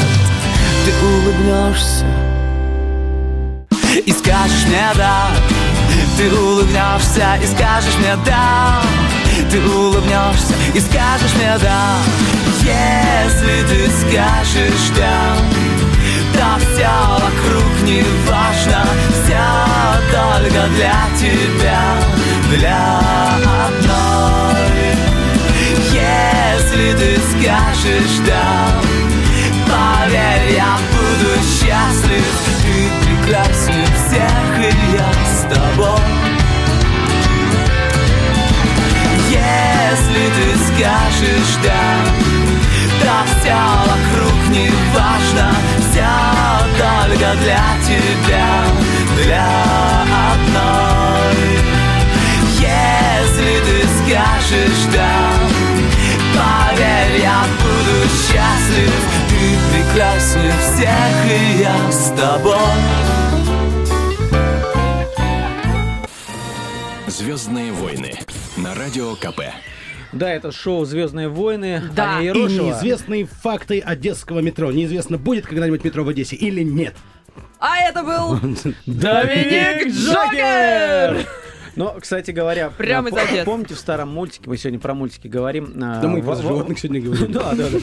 [0.84, 2.04] Ты улыбнешься.
[4.06, 5.28] И скажешь мне да
[6.16, 8.82] Ты улыбнешься и скажешь мне да
[9.50, 11.98] Ты улыбнешься и скажешь мне да
[12.64, 15.36] если ты скажешь да
[16.32, 19.38] Да все вокруг не важно Все
[20.10, 21.82] только для тебя
[22.56, 23.00] Для
[23.66, 24.64] одной.
[25.92, 28.80] Если ты скажешь да
[29.66, 32.24] Поверь, я буду счастлив.
[32.62, 34.43] Ты прекраснее всех,
[41.24, 42.04] скажешь да
[43.02, 43.54] да все
[43.86, 46.06] вокруг не важно Все
[46.76, 48.64] только для тебя,
[49.22, 49.46] для
[50.32, 51.58] одной.
[52.58, 55.32] Если ты скажешь да
[56.34, 58.92] Поверь, я буду счастлив.
[59.28, 62.56] Ты прекраснее всех, и я с тобой.
[67.06, 68.18] Звездные войны
[68.56, 69.42] на радио КП.
[70.14, 71.82] Да, это шоу «Звездные войны».
[71.94, 72.16] Да.
[72.16, 72.66] Аня И Ерошева.
[72.66, 74.70] неизвестные факты одесского метро.
[74.72, 76.94] Неизвестно, будет когда-нибудь метро в Одессе или нет.
[77.58, 78.38] А это был
[78.86, 81.26] Доминик Джокер!
[81.76, 83.44] Но, кстати говоря, Прямо из пом- Одессы.
[83.44, 85.72] помните в старом мультике, мы сегодня про мультики говорим.
[85.82, 87.32] а, Да мы про во- животных сегодня говорим.
[87.32, 87.78] Да, да, да.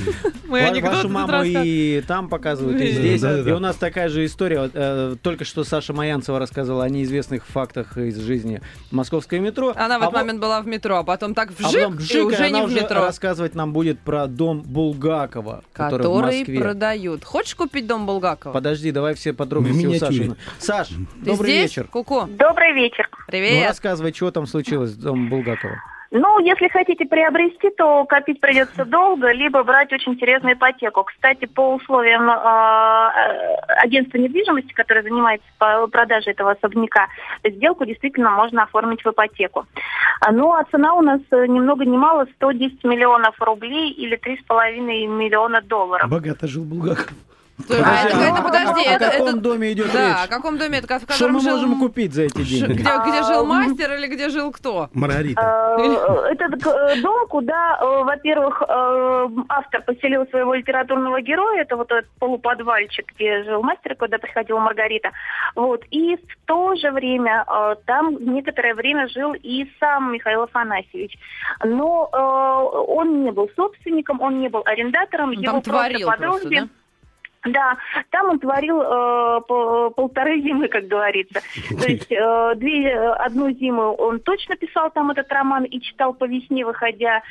[0.47, 3.21] Мы Вашу маму и там показывают, и здесь.
[3.23, 4.69] И у нас такая же история.
[4.73, 9.73] Э, Только что Саша Маянцева рассказывала о неизвестных фактах из жизни московского метро.
[9.75, 12.19] Она в А этот момент была в метро, а потом так а вжик, потом и
[12.21, 13.01] уже не в метро.
[13.05, 16.59] рассказывать нам будет про дом Булгакова, который, в Который Москве.
[16.59, 17.23] продают.
[17.23, 18.53] Хочешь купить дом Булгакова?
[18.53, 20.35] Подожди, давай все подробности у Саши.
[20.59, 21.87] Саш, добрый вечер.
[21.87, 22.27] Ку-ку.
[22.27, 23.09] Добрый вечер.
[23.11, 23.69] Ну, Привет.
[23.81, 25.75] Рассказывай, что там случилось с домом Булгакова.
[26.13, 31.05] Ну, если хотите приобрести, то копить придется долго, либо брать очень серьезную ипотеку.
[31.05, 37.07] Кстати, по условиям э, э, агентства недвижимости, которое занимается по- продажей этого особняка,
[37.45, 39.65] сделку действительно можно оформить в ипотеку.
[40.19, 44.17] А, Ну, а цена у нас э, ни много ни мало 110 миллионов рублей или
[44.17, 46.09] 3,5 миллиона долларов.
[46.09, 47.13] Богато жил Булгаков.
[47.69, 50.29] А это, это подожди, О это, каком это- доме идет Да, о речь?
[50.29, 51.51] каком доме это, в Что мы жил...
[51.57, 52.73] можем купить за эти деньги?
[52.73, 54.89] Где, где жил А, мастер или где жил кто?
[54.93, 55.41] Маргарита.
[55.79, 58.61] Э, Этот э, дом, куда, э, во-первых,
[59.49, 65.11] автор поселил своего литературного героя, это вот этот полуподвальчик, где жил мастер, куда приходила Маргарита.
[65.55, 65.83] Вот.
[65.91, 67.45] И в то же время
[67.85, 71.17] там некоторое время жил и сам Михаил Афанасьевич.
[71.63, 72.05] Но
[72.87, 76.67] он не был собственником, он не был арендатором, Он его там творил по просто, да?
[77.45, 77.77] Да,
[78.11, 81.41] там он творил э, по- полторы зимы, как говорится.
[81.69, 86.25] То есть э, две, одну зиму он точно писал там этот роман и читал по
[86.25, 87.23] весне, выходя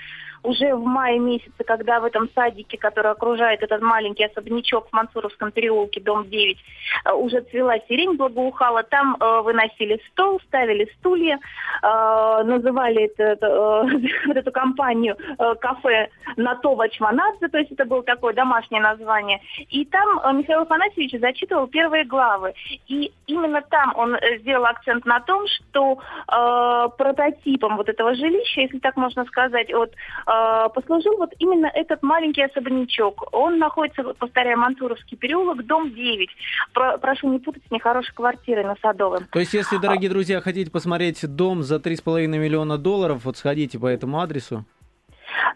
[0.42, 5.52] уже в мае месяце, когда в этом садике, который окружает этот маленький особнячок в Мансуровском
[5.52, 6.58] переулке, дом 9,
[7.04, 11.38] э, уже цвела сирень, благоухала, там э, выносили стол, ставили стулья,
[11.82, 13.86] э, называли это, это,
[14.26, 19.40] э, эту компанию э, кафе Натова Чманадзе, то есть это было такое домашнее название.
[19.68, 22.54] И там э, Михаил Афанасьевич зачитывал первые главы.
[22.88, 25.98] И именно там он э, сделал акцент на том, что
[26.28, 30.29] э, прототипом вот этого жилища, если так можно сказать, вот э,
[30.74, 33.28] послужил вот именно этот маленький особнячок.
[33.32, 36.28] Он находится, повторяю, Мансуровский переулок, дом 9.
[36.72, 39.26] Про- прошу не путать с нехорошей квартирой на Садовом.
[39.32, 43.86] То есть, если, дорогие друзья, хотите посмотреть дом за 3,5 миллиона долларов, вот сходите по
[43.86, 44.64] этому адресу.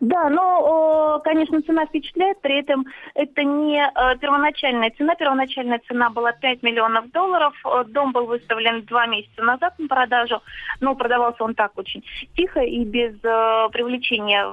[0.01, 5.15] Да, но, конечно, цена впечатляет, при этом это не э, первоначальная цена.
[5.15, 7.55] Первоначальная цена была 5 миллионов долларов.
[7.65, 10.43] Э, Дом был выставлен два месяца назад на продажу,
[10.81, 12.05] но продавался он так очень
[12.37, 14.47] тихо и без э, привлечения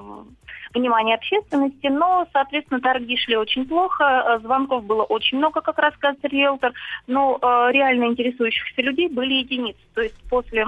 [0.74, 6.72] внимания общественности, но, соответственно, торги шли очень плохо, звонков было очень много, как рассказывает риэлтор,
[7.08, 7.38] но
[7.72, 9.80] реально интересующихся людей были единицы.
[9.94, 10.68] То есть после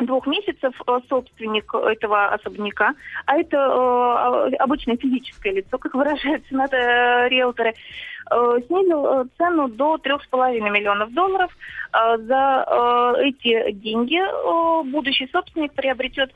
[0.00, 2.94] двух месяцев э, собственник этого особняка,
[3.26, 7.74] а это э, обычное физическое лицо, как выражаются на это риэлторы,
[8.30, 11.50] э, снизил э, цену до 3,5 миллионов долларов.
[11.92, 12.64] Э, За
[13.18, 16.32] э, эти деньги э, будущий собственник приобретет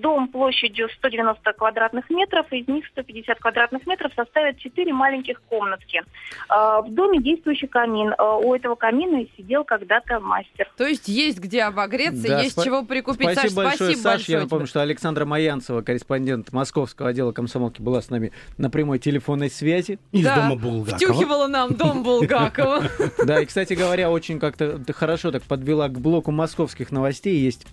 [0.00, 6.02] дом площадью 190 квадратных метров, из них 150 квадратных метров составят 4 маленьких комнатки.
[6.50, 8.14] Э, В доме действующий камин.
[8.18, 10.70] Э, У этого камина и сидел когда-то мастер.
[10.76, 13.30] То есть есть где обогреться, Да, есть спа- чего прикупить.
[13.32, 14.12] Спасибо Саш, большое, спасибо Саш.
[14.18, 18.98] большое Я напомню, что Александра Маянцева, корреспондент московского отдела комсомолки, была с нами на прямой
[18.98, 19.98] телефонной связи.
[20.12, 20.96] Из Да, дома Булгакова.
[20.96, 22.82] Втюхивала нам дом Булгакова.
[23.26, 27.38] Да, и, кстати говоря, очень как-то хорошо так подвела к блоку московских новостей.
[27.38, 27.66] Есть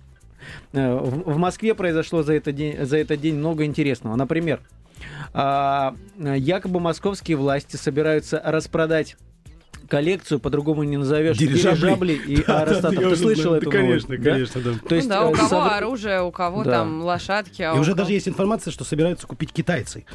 [0.72, 4.16] в в Москве произошло за этот день, за этот день много интересного.
[4.16, 4.62] Например,
[5.34, 9.18] а, якобы московские власти собираются распродать
[9.90, 11.80] коллекцию, по-другому не назовешь, Дирижабли.
[11.80, 13.10] дирижабли и аэростатов.
[13.10, 14.08] Ты слышал эту новость?
[14.08, 14.32] Конечно, да?
[14.32, 14.72] конечно, да.
[14.88, 16.72] То есть, Ну да, у э, кого оружие, у кого Да.
[16.72, 20.06] там лошадки, а И уже кого- даже есть информация, что собираются купить китайцы.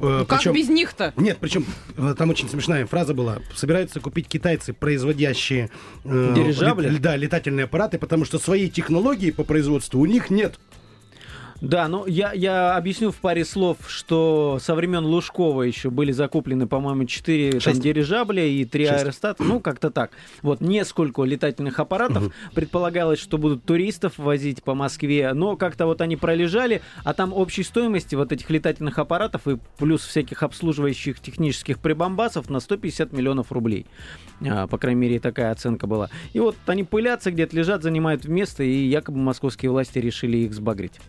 [0.00, 1.12] Э, Ну, Как причем- без них-то?
[1.16, 3.38] Нет, причем э, там очень смешная фраза была.
[3.54, 5.70] Собираются купить китайцы, производящие
[6.04, 6.88] э, Дирижабли?
[6.88, 10.58] лет- да, летательные аппараты, потому что своей технологии по производству у них нет.
[11.60, 16.68] Да, ну я, я объясню в паре слов, что со времен Лужкова еще были закуплены,
[16.68, 19.02] по-моему, 4 там, дирижабля и 3 Шесть.
[19.02, 19.42] аэростата.
[19.42, 20.12] Ну, как-то так.
[20.42, 22.32] Вот несколько летательных аппаратов.
[22.54, 27.64] Предполагалось, что будут туристов возить по Москве, но как-то вот они пролежали, а там общей
[27.64, 33.86] стоимости вот этих летательных аппаратов и плюс всяких обслуживающих технических прибамбасов на 150 миллионов рублей.
[34.48, 36.08] А, по крайней мере, такая оценка была.
[36.32, 41.00] И вот они пылятся где-то, лежат, занимают место, и якобы московские власти решили их сбагрить.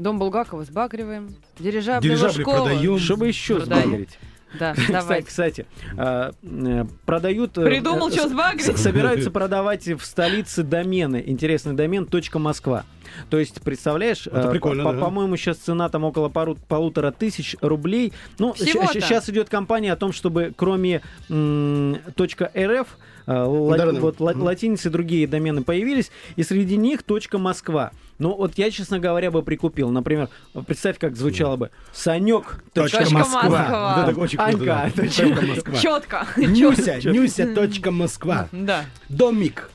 [0.00, 1.28] Дом Булгакова сбагриваем.
[1.58, 2.66] Дирижабли, Дирижабли Лужкова.
[2.66, 2.98] продаем.
[2.98, 3.88] Чтобы еще Продаем.
[3.88, 4.18] сбагрить.
[4.58, 5.22] Да, Кстати, давай.
[5.22, 7.56] кстати, а, э, продают...
[7.56, 8.78] э, Придумал, что сбагрить?
[8.78, 11.22] Собираются продавать в столице домены.
[11.24, 12.84] Интересный домен .москва.
[13.28, 14.98] То есть, представляешь, Это э, прикольно, по- да.
[15.00, 18.12] по-моему, сейчас цена там около пару- полутора тысяч рублей.
[18.38, 18.94] Ну, Всего-то.
[18.94, 22.88] сейчас идет кампания о том, чтобы кроме м, .рф
[23.26, 24.00] э, ла- Да-да-да.
[24.00, 27.00] вот латиницы и другие домены появились, и среди них
[27.32, 27.92] .москва.
[28.18, 29.88] Ну, вот я, честно говоря, бы прикупил.
[29.90, 30.28] Например,
[30.66, 32.62] представь, как звучало бы «Санек.
[32.74, 33.42] Точка Точка Москва.
[33.42, 33.94] Москва.
[34.04, 34.50] Вот это очень круто.
[34.52, 35.02] Анька, да.
[35.02, 35.74] точка Точка Москва.
[35.76, 36.26] Четко.
[36.36, 38.48] Нюся, Нюся, точка Москва.
[38.52, 39.70] Да, Домик,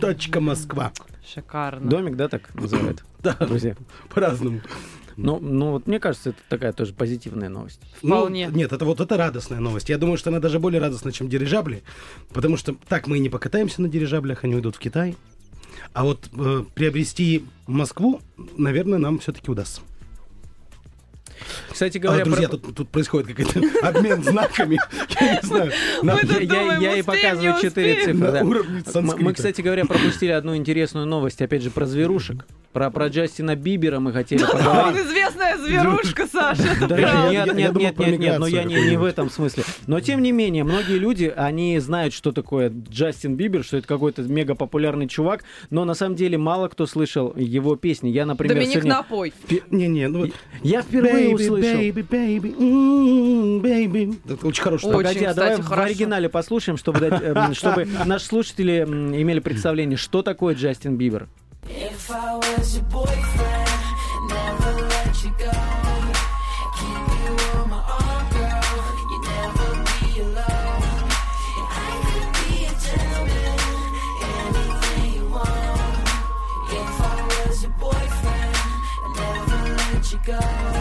[0.00, 0.92] точка Москва.
[1.34, 1.88] шикарно.
[1.90, 3.04] Домик, да, так называют?
[3.22, 3.76] Да, Друзья.
[4.12, 4.60] по-разному.
[5.16, 7.80] Ну, ну вот мне кажется, это такая тоже позитивная новость.
[7.96, 8.48] Вполне.
[8.48, 9.88] Ну, нет, это вот это радостная новость.
[9.88, 11.82] Я думаю, что она даже более радостная, чем дирижабли,
[12.32, 15.16] потому что так мы и не покатаемся на дирижаблях, они уйдут в Китай.
[15.92, 18.20] А вот э, приобрести Москву,
[18.56, 19.82] наверное, нам все-таки удастся.
[21.70, 24.78] Кстати А, говоря, друзья, про- тут, тут происходит какой-то обмен знаками.
[25.20, 25.72] Я не знаю.
[26.98, 29.02] И показываю четыре цифры.
[29.18, 32.46] мы, кстати говоря, пропустили одну интересную новость, опять же, про зверушек.
[32.72, 35.04] Про, про Джастина Бибера мы хотели поговорить.
[35.04, 36.62] известная зверушка, Саша.
[36.88, 39.64] Да, нет, нет, нет, нет, нет, но я не, не в этом смысле.
[39.86, 44.22] Но тем не менее, многие люди, они знают, что такое Джастин Бибер, что это какой-то
[44.22, 48.08] мега популярный чувак, но на самом деле мало кто слышал его песни.
[48.08, 48.90] Я, например, Доминик сегодня...
[48.90, 49.34] Напой.
[49.70, 50.30] Не-не, ну вот...
[50.62, 51.78] Я впервые Baby, услышал.
[51.80, 54.18] baby, baby, mm, baby.
[54.32, 54.96] Это очень хороший Очень.
[54.96, 59.98] Погоди, а давай в оригинале послушаем, чтобы, дать, эм, чтобы наши слушатели м, имели представление,
[59.98, 61.28] что такое Джастин Бибер.
[61.68, 63.70] If I was your boyfriend,
[64.28, 65.52] never let you go.
[66.78, 68.62] Keep you on my arm, girl.
[69.10, 70.82] You never be alone.
[71.58, 73.58] And I could be a gentleman,
[74.34, 76.08] anything you want.
[76.80, 78.56] If I was your boyfriend,
[79.16, 80.71] never let you go.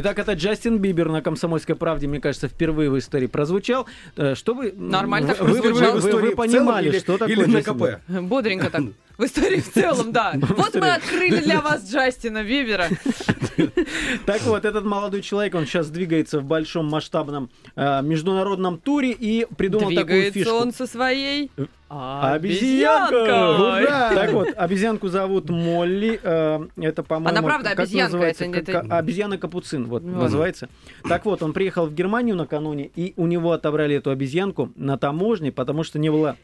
[0.00, 3.88] Итак, это Джастин Бибер на «Комсомольской правде», мне кажется, впервые в истории прозвучал.
[4.16, 4.72] Э, Что вы...
[4.76, 7.34] Нормально вы, так вы, вы, вы- вы в истории в понимали, целом или- что такое
[7.36, 8.00] или на КП?
[8.28, 8.82] Бодренько так.
[9.18, 10.34] В истории в целом, да.
[10.56, 12.86] Вот мы открыли для вас Джастина Бибера.
[14.26, 19.46] Так вот, этот молодой человек, он сейчас двигается в большом масштабном э, международном туре и
[19.56, 20.54] придумал такую Двигается фишку.
[20.54, 21.50] он со своей
[21.88, 22.32] Обезьянка!
[22.34, 23.82] обезьянкой.
[23.84, 24.14] Ура!
[24.14, 26.20] Так вот, обезьянку зовут Молли.
[26.22, 27.30] э, Это, по-моему...
[27.38, 28.44] Она правда как обезьянка, называется?
[28.44, 30.22] это- Обезьяна-капуцин, вот, Вот.
[30.22, 30.68] называется.
[31.08, 35.50] Так вот, он приехал в Германию накануне, и у него отобрали эту обезьянку на таможне,
[35.50, 36.36] потому что не было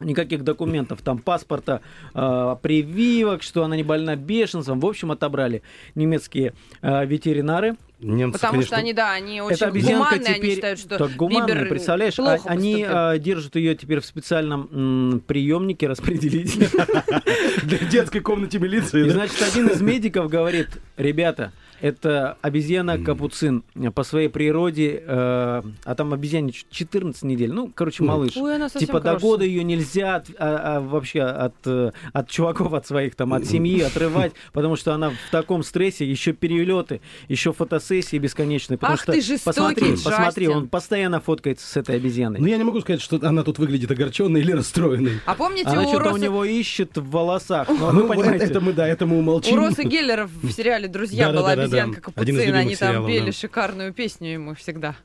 [0.00, 1.80] никаких документов, там паспорта,
[2.14, 4.80] э, прививок, что она не больна бешенством.
[4.80, 5.62] В общем, отобрали
[5.94, 7.76] немецкие э, ветеринары.
[7.98, 11.54] Немцы, Потому конечно, что они, да, они очень гуманные, они теперь считают, что так гуманная,
[11.54, 12.16] Бибер представляешь?
[12.16, 16.68] плохо а- они а, держат ее теперь в специальном м, приемнике распределителе.
[17.62, 19.06] для детской комнате милиции.
[19.06, 20.68] И значит, один из медиков говорит,
[20.98, 23.62] ребята, это обезьяна капуцин
[23.94, 28.34] по своей природе, э, а там обезьяне ч- 14 недель, ну, короче, малыш.
[28.36, 32.86] Ой, Типа до года ее нельзя от- а- а вообще от, э, от чуваков, от
[32.86, 37.52] своих там, от семьи отрывать, потому что она в таком стрессе, еще перелеты, еще
[37.86, 38.78] фотосессии бесконечные.
[38.78, 40.50] Потому Ах что ты жестокий, посмотри, посмотри, Джастин.
[40.58, 42.40] он постоянно фоткается с этой обезьяной.
[42.40, 45.20] Ну, я не могу сказать, что она тут выглядит огорченной или расстроенной.
[45.24, 46.18] А помните, Она у что-то у Роса...
[46.18, 47.68] него ищет в волосах.
[47.68, 49.56] Ну, Ну, вы понимаете, это мы, да, это мы У умолчим.
[49.56, 53.26] Роса Геллера в сериале «Друзья» была обезьянка Один из Капуцин, любимых они там сериалов, пели
[53.26, 53.32] да.
[53.32, 54.96] шикарную песню ему всегда.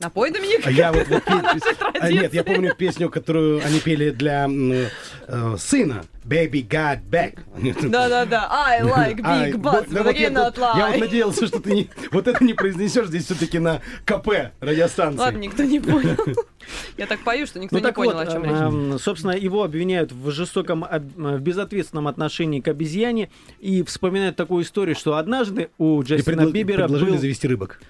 [0.00, 0.64] Напой, Доминик?
[0.64, 5.56] А я вот, вот пе- а, нет, я помню песню, которую они пели для э,
[5.58, 6.04] сына.
[6.28, 7.38] Baby got back.
[7.88, 11.00] Да-да-да, I like big butts, but I я, cannot тут- я вот lie.
[11.00, 15.18] надеялся, что ты не, вот это не произнесешь здесь все-таки на КП радиостанции.
[15.18, 16.16] Ладно, никто не понял.
[16.98, 18.52] Я так пою, что никто Ну не так понял, вот, о чем речь.
[18.52, 24.36] эм, собственно, его обвиняют в жестоком, об- э, в безответственном отношении к обезьяне и вспоминают
[24.36, 27.18] такую историю, что однажды у И Джастина предло- Бибера предложили был...
[27.18, 27.80] завести рыбок.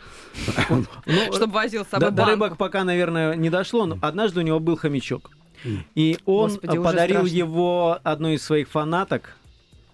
[0.68, 4.43] ну, Чтобы возил с до, собой до рыбок пока, наверное, не дошло, но однажды у
[4.45, 5.30] него был хомячок.
[5.94, 7.36] И он Господи, э, подарил страшно.
[7.36, 9.38] его одной из своих фанаток.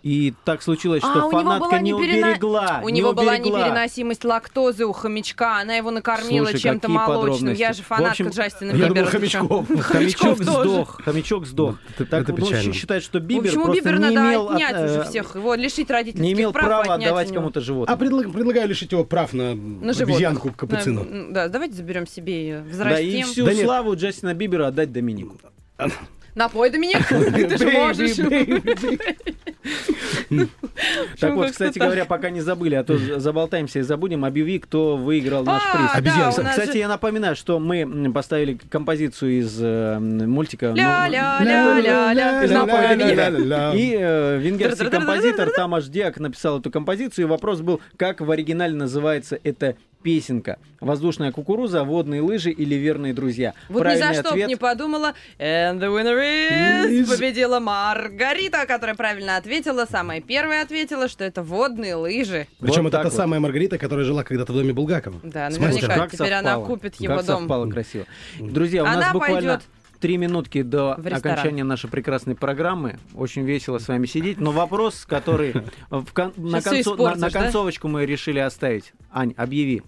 [0.04, 2.80] И так случилось, А, что у него фанатка была не неперена- уберегла.
[2.84, 3.60] У не него была уберегла.
[3.60, 7.54] непереносимость лактозы у хомячка, она его накормила Слушай, чем-то молочным.
[7.54, 9.06] Я же В фанатка общем, Джастина Бибера.
[9.10, 9.64] чё?
[9.80, 10.68] Хомячок тоже.
[10.68, 11.76] сдох, хомячок сдох.
[11.94, 12.72] Это- так это ну, печально.
[12.74, 15.54] щ- считают, что Бибер просто Бибера не надо имел от- отнять уже э, всех, его
[15.54, 17.96] лишить родительских не имел прав, права отдавать кому-то А животное.
[17.96, 21.06] предлаг- предлагаю лишить его прав на, обезьянку капуцину.
[21.30, 23.26] Да, давайте заберем себе ее, Да, и взрастим.
[23.26, 23.64] всю Да нет.
[23.64, 25.38] славу Джастина Бибера отдать Доминику.
[26.34, 28.16] Напой, Доминик, ты же можешь.
[31.20, 35.44] Так вот, кстати говоря, пока не забыли, а то заболтаемся и забудем, объяви, кто выиграл
[35.44, 36.36] наш А, приз.
[36.38, 40.72] нас Кстати, я напоминаю, что мы поставили композицию из э, мультика.
[43.44, 43.74] ну.
[43.74, 48.74] И э, венгерский композитор Тамаш Диак написал эту композицию, и вопрос был, как в оригинале
[48.74, 50.58] называется эта песенка.
[50.80, 53.54] Воздушная кукуруза, водные лыжи или верные друзья?
[53.70, 55.14] Вот ни Правильный за что б ответ- не подумала.
[55.38, 56.90] And the winner is...
[56.90, 59.86] Is- Победила Маргарита, которая правильно ответила.
[59.90, 62.46] Самая первая ответила, что это водные лыжи.
[62.60, 63.12] Причем Вот это та вот.
[63.12, 65.16] самая Маргарита, которая жила когда-то в доме Булгакова.
[65.22, 65.94] Да, С наверняка.
[65.96, 66.66] Как Теперь она совпало.
[66.66, 67.38] купит его как дом.
[67.40, 68.06] совпало красиво.
[68.38, 69.62] Друзья, у Она нас буквально пойдет
[70.00, 72.98] три минутки до окончания нашей прекрасной программы.
[73.14, 74.38] Очень весело с вами сидеть.
[74.38, 75.52] Но вопрос, который
[75.90, 77.30] в кон- на, концо- на- на испортишь, да?
[77.30, 78.92] концовочку мы решили оставить.
[79.12, 79.82] Ань, объяви.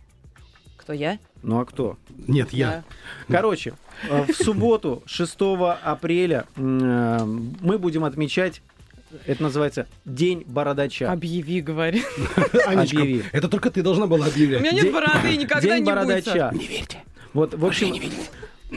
[0.78, 1.18] Кто я?
[1.42, 1.96] Ну а кто?
[2.28, 2.84] Нет, я.
[3.28, 3.74] Короче,
[4.08, 5.36] э, в субботу, 6
[5.82, 7.18] апреля, э,
[7.60, 8.62] мы будем отмечать,
[9.26, 11.10] это называется День Бородача.
[11.10, 12.02] Объяви, говори.
[12.66, 13.22] Анечка, Объяви.
[13.32, 14.60] это только ты должна была У объявлять.
[14.62, 15.94] меня нет бороды, и никогда День не будет.
[15.94, 16.50] Бородача.
[16.54, 16.98] Не верьте.
[17.32, 17.94] Вот, в общем,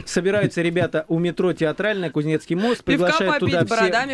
[0.06, 3.64] собираются ребята у метро Театральная, Кузнецкий мост, приглашают попить, туда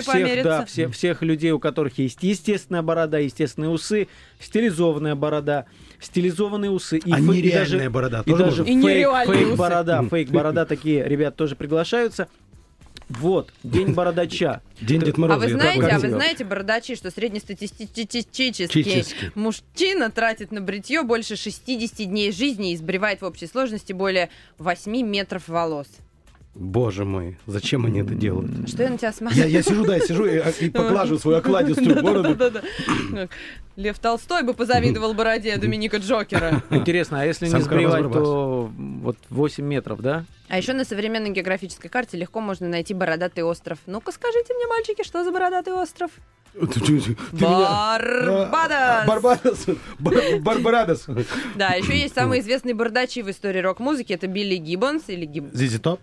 [0.01, 4.09] всех, да, все- всех людей, у которых есть естественная борода, естественные усы,
[4.41, 5.67] стилизованная борода,
[6.01, 7.01] стилизованные усы.
[7.05, 8.65] А фе- нереальная даже- борода И даже?
[8.65, 9.57] И нереальные фейк, усы.
[9.57, 12.29] борода, фейк борода, такие ребят тоже приглашаются.
[13.09, 14.61] Вот, День бородача.
[14.81, 15.47] День Дед А Мороза.
[15.47, 22.09] вы я знаете, а вы знаете, бородачи, что среднестатистический мужчина тратит на бритье больше 60
[22.09, 24.29] дней жизни и сбривает в общей сложности более
[24.59, 25.87] 8 метров волос.
[26.59, 28.69] Боже мой, зачем они это делают?
[28.69, 29.39] Что я на тебя смотрю?
[29.39, 32.63] Я, я сижу, да, сижу и, и поглаживаю свою окладистую бороду.
[33.77, 36.63] Лев Толстой бы позавидовал бороде Доминика Джокера.
[36.71, 40.25] Интересно, а если не сбривать, то вот 8 метров, да?
[40.49, 43.79] А еще на современной географической карте легко можно найти бородатый остров.
[43.87, 46.11] Ну-ка скажите мне, мальчики, что за бородатый остров?
[47.33, 48.49] Барбадос!
[48.71, 49.67] А, Барбадос.
[49.99, 51.07] Бар- Барбарадос.
[51.55, 54.15] Да, еще есть самые известные бардачи в истории рок-музыки.
[54.15, 55.45] Это Билли Гиббонс или Гиб...
[55.53, 56.01] Зизи Топ.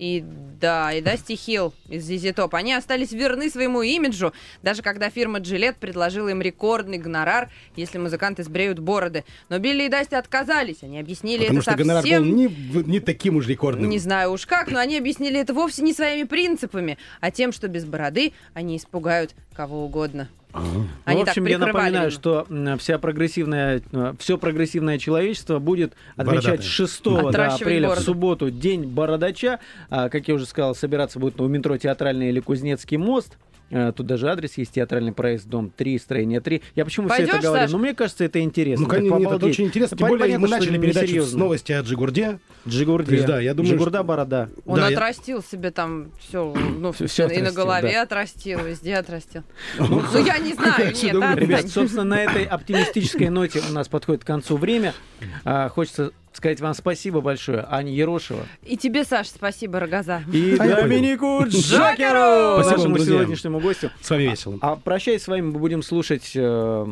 [0.00, 0.24] И
[0.58, 2.50] да, и Дасти Хилл из ZZ Top.
[2.52, 4.32] Они остались верны своему имиджу,
[4.62, 9.24] даже когда фирма Gillette предложила им рекордный гонорар, если музыканты сбреют бороды.
[9.50, 10.82] Но Билли и Дасти отказались.
[10.82, 12.22] Они объяснили Потому это что гонорар совсем...
[12.22, 12.48] был не,
[12.86, 13.90] не таким уж рекордным.
[13.90, 17.68] Не знаю уж как, но они объяснили это вовсе не своими принципами, а тем, что
[17.68, 20.30] без бороды они испугают кого угодно.
[20.52, 22.46] Ну, Они в общем, так я напоминаю, что
[22.78, 23.82] вся прогрессивная,
[24.18, 26.68] все прогрессивное человечество будет отмечать Бородатые.
[26.68, 28.02] 6 да, апреля бороду.
[28.02, 29.60] в субботу День Бородача.
[29.88, 33.36] А, как я уже сказал, собираться будет у метро Театральный или Кузнецкий мост.
[33.72, 36.62] А, Тут даже адрес есть, театральный проезд, дом 3, строение 3.
[36.74, 37.62] Я почему все это говорю?
[37.64, 37.70] Саш?
[37.72, 38.84] Ну, мне кажется, это интересно.
[38.84, 39.96] Ну, конечно, нет, это очень интересно.
[39.96, 42.38] Тем более, понятно, мы что начали передачу с новости о Джигурде.
[42.66, 43.14] Джигурде.
[43.14, 44.48] Есть, да, я думаю, Джигурда борода.
[44.66, 47.92] Он Да, я- отрастил себе там все, ну, Всё- всё, всё и на отрастил, голове
[47.92, 48.02] да.
[48.02, 49.42] отрастил, везде отрастил.
[49.78, 51.38] Ну, я не знаю, нет, отстань.
[51.38, 54.94] Ребят, собственно, на этой оптимистической ноте у нас подходит к концу время.
[55.44, 58.46] А, хочется сказать вам спасибо большое, Аня Ерошева.
[58.62, 60.22] И тебе, Саш, спасибо, Рогоза.
[60.32, 61.60] И А Доминику Джокеру!
[61.60, 63.14] Джокеру, Спасибо нашему друзья.
[63.14, 63.90] сегодняшнему гостю.
[64.00, 64.58] С вами весело.
[64.60, 66.86] А прощаясь с вами, мы будем слушать э,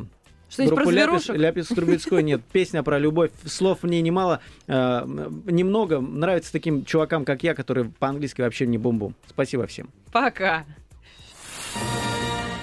[0.51, 1.28] Что-нибудь про группу Ляпис?
[1.28, 2.22] Ляпис Трубецкой.
[2.22, 3.30] Нет, песня про любовь.
[3.47, 4.41] Слов в ней немало.
[4.66, 5.03] э,
[5.47, 6.01] немного.
[6.01, 9.14] Нравится таким чувакам, как я, которые по-английски вообще не бум-бум.
[9.28, 9.91] Спасибо всем.
[10.12, 10.64] Пока.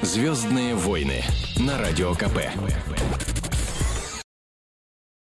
[0.01, 1.23] Звездные войны
[1.57, 2.39] на радио КП.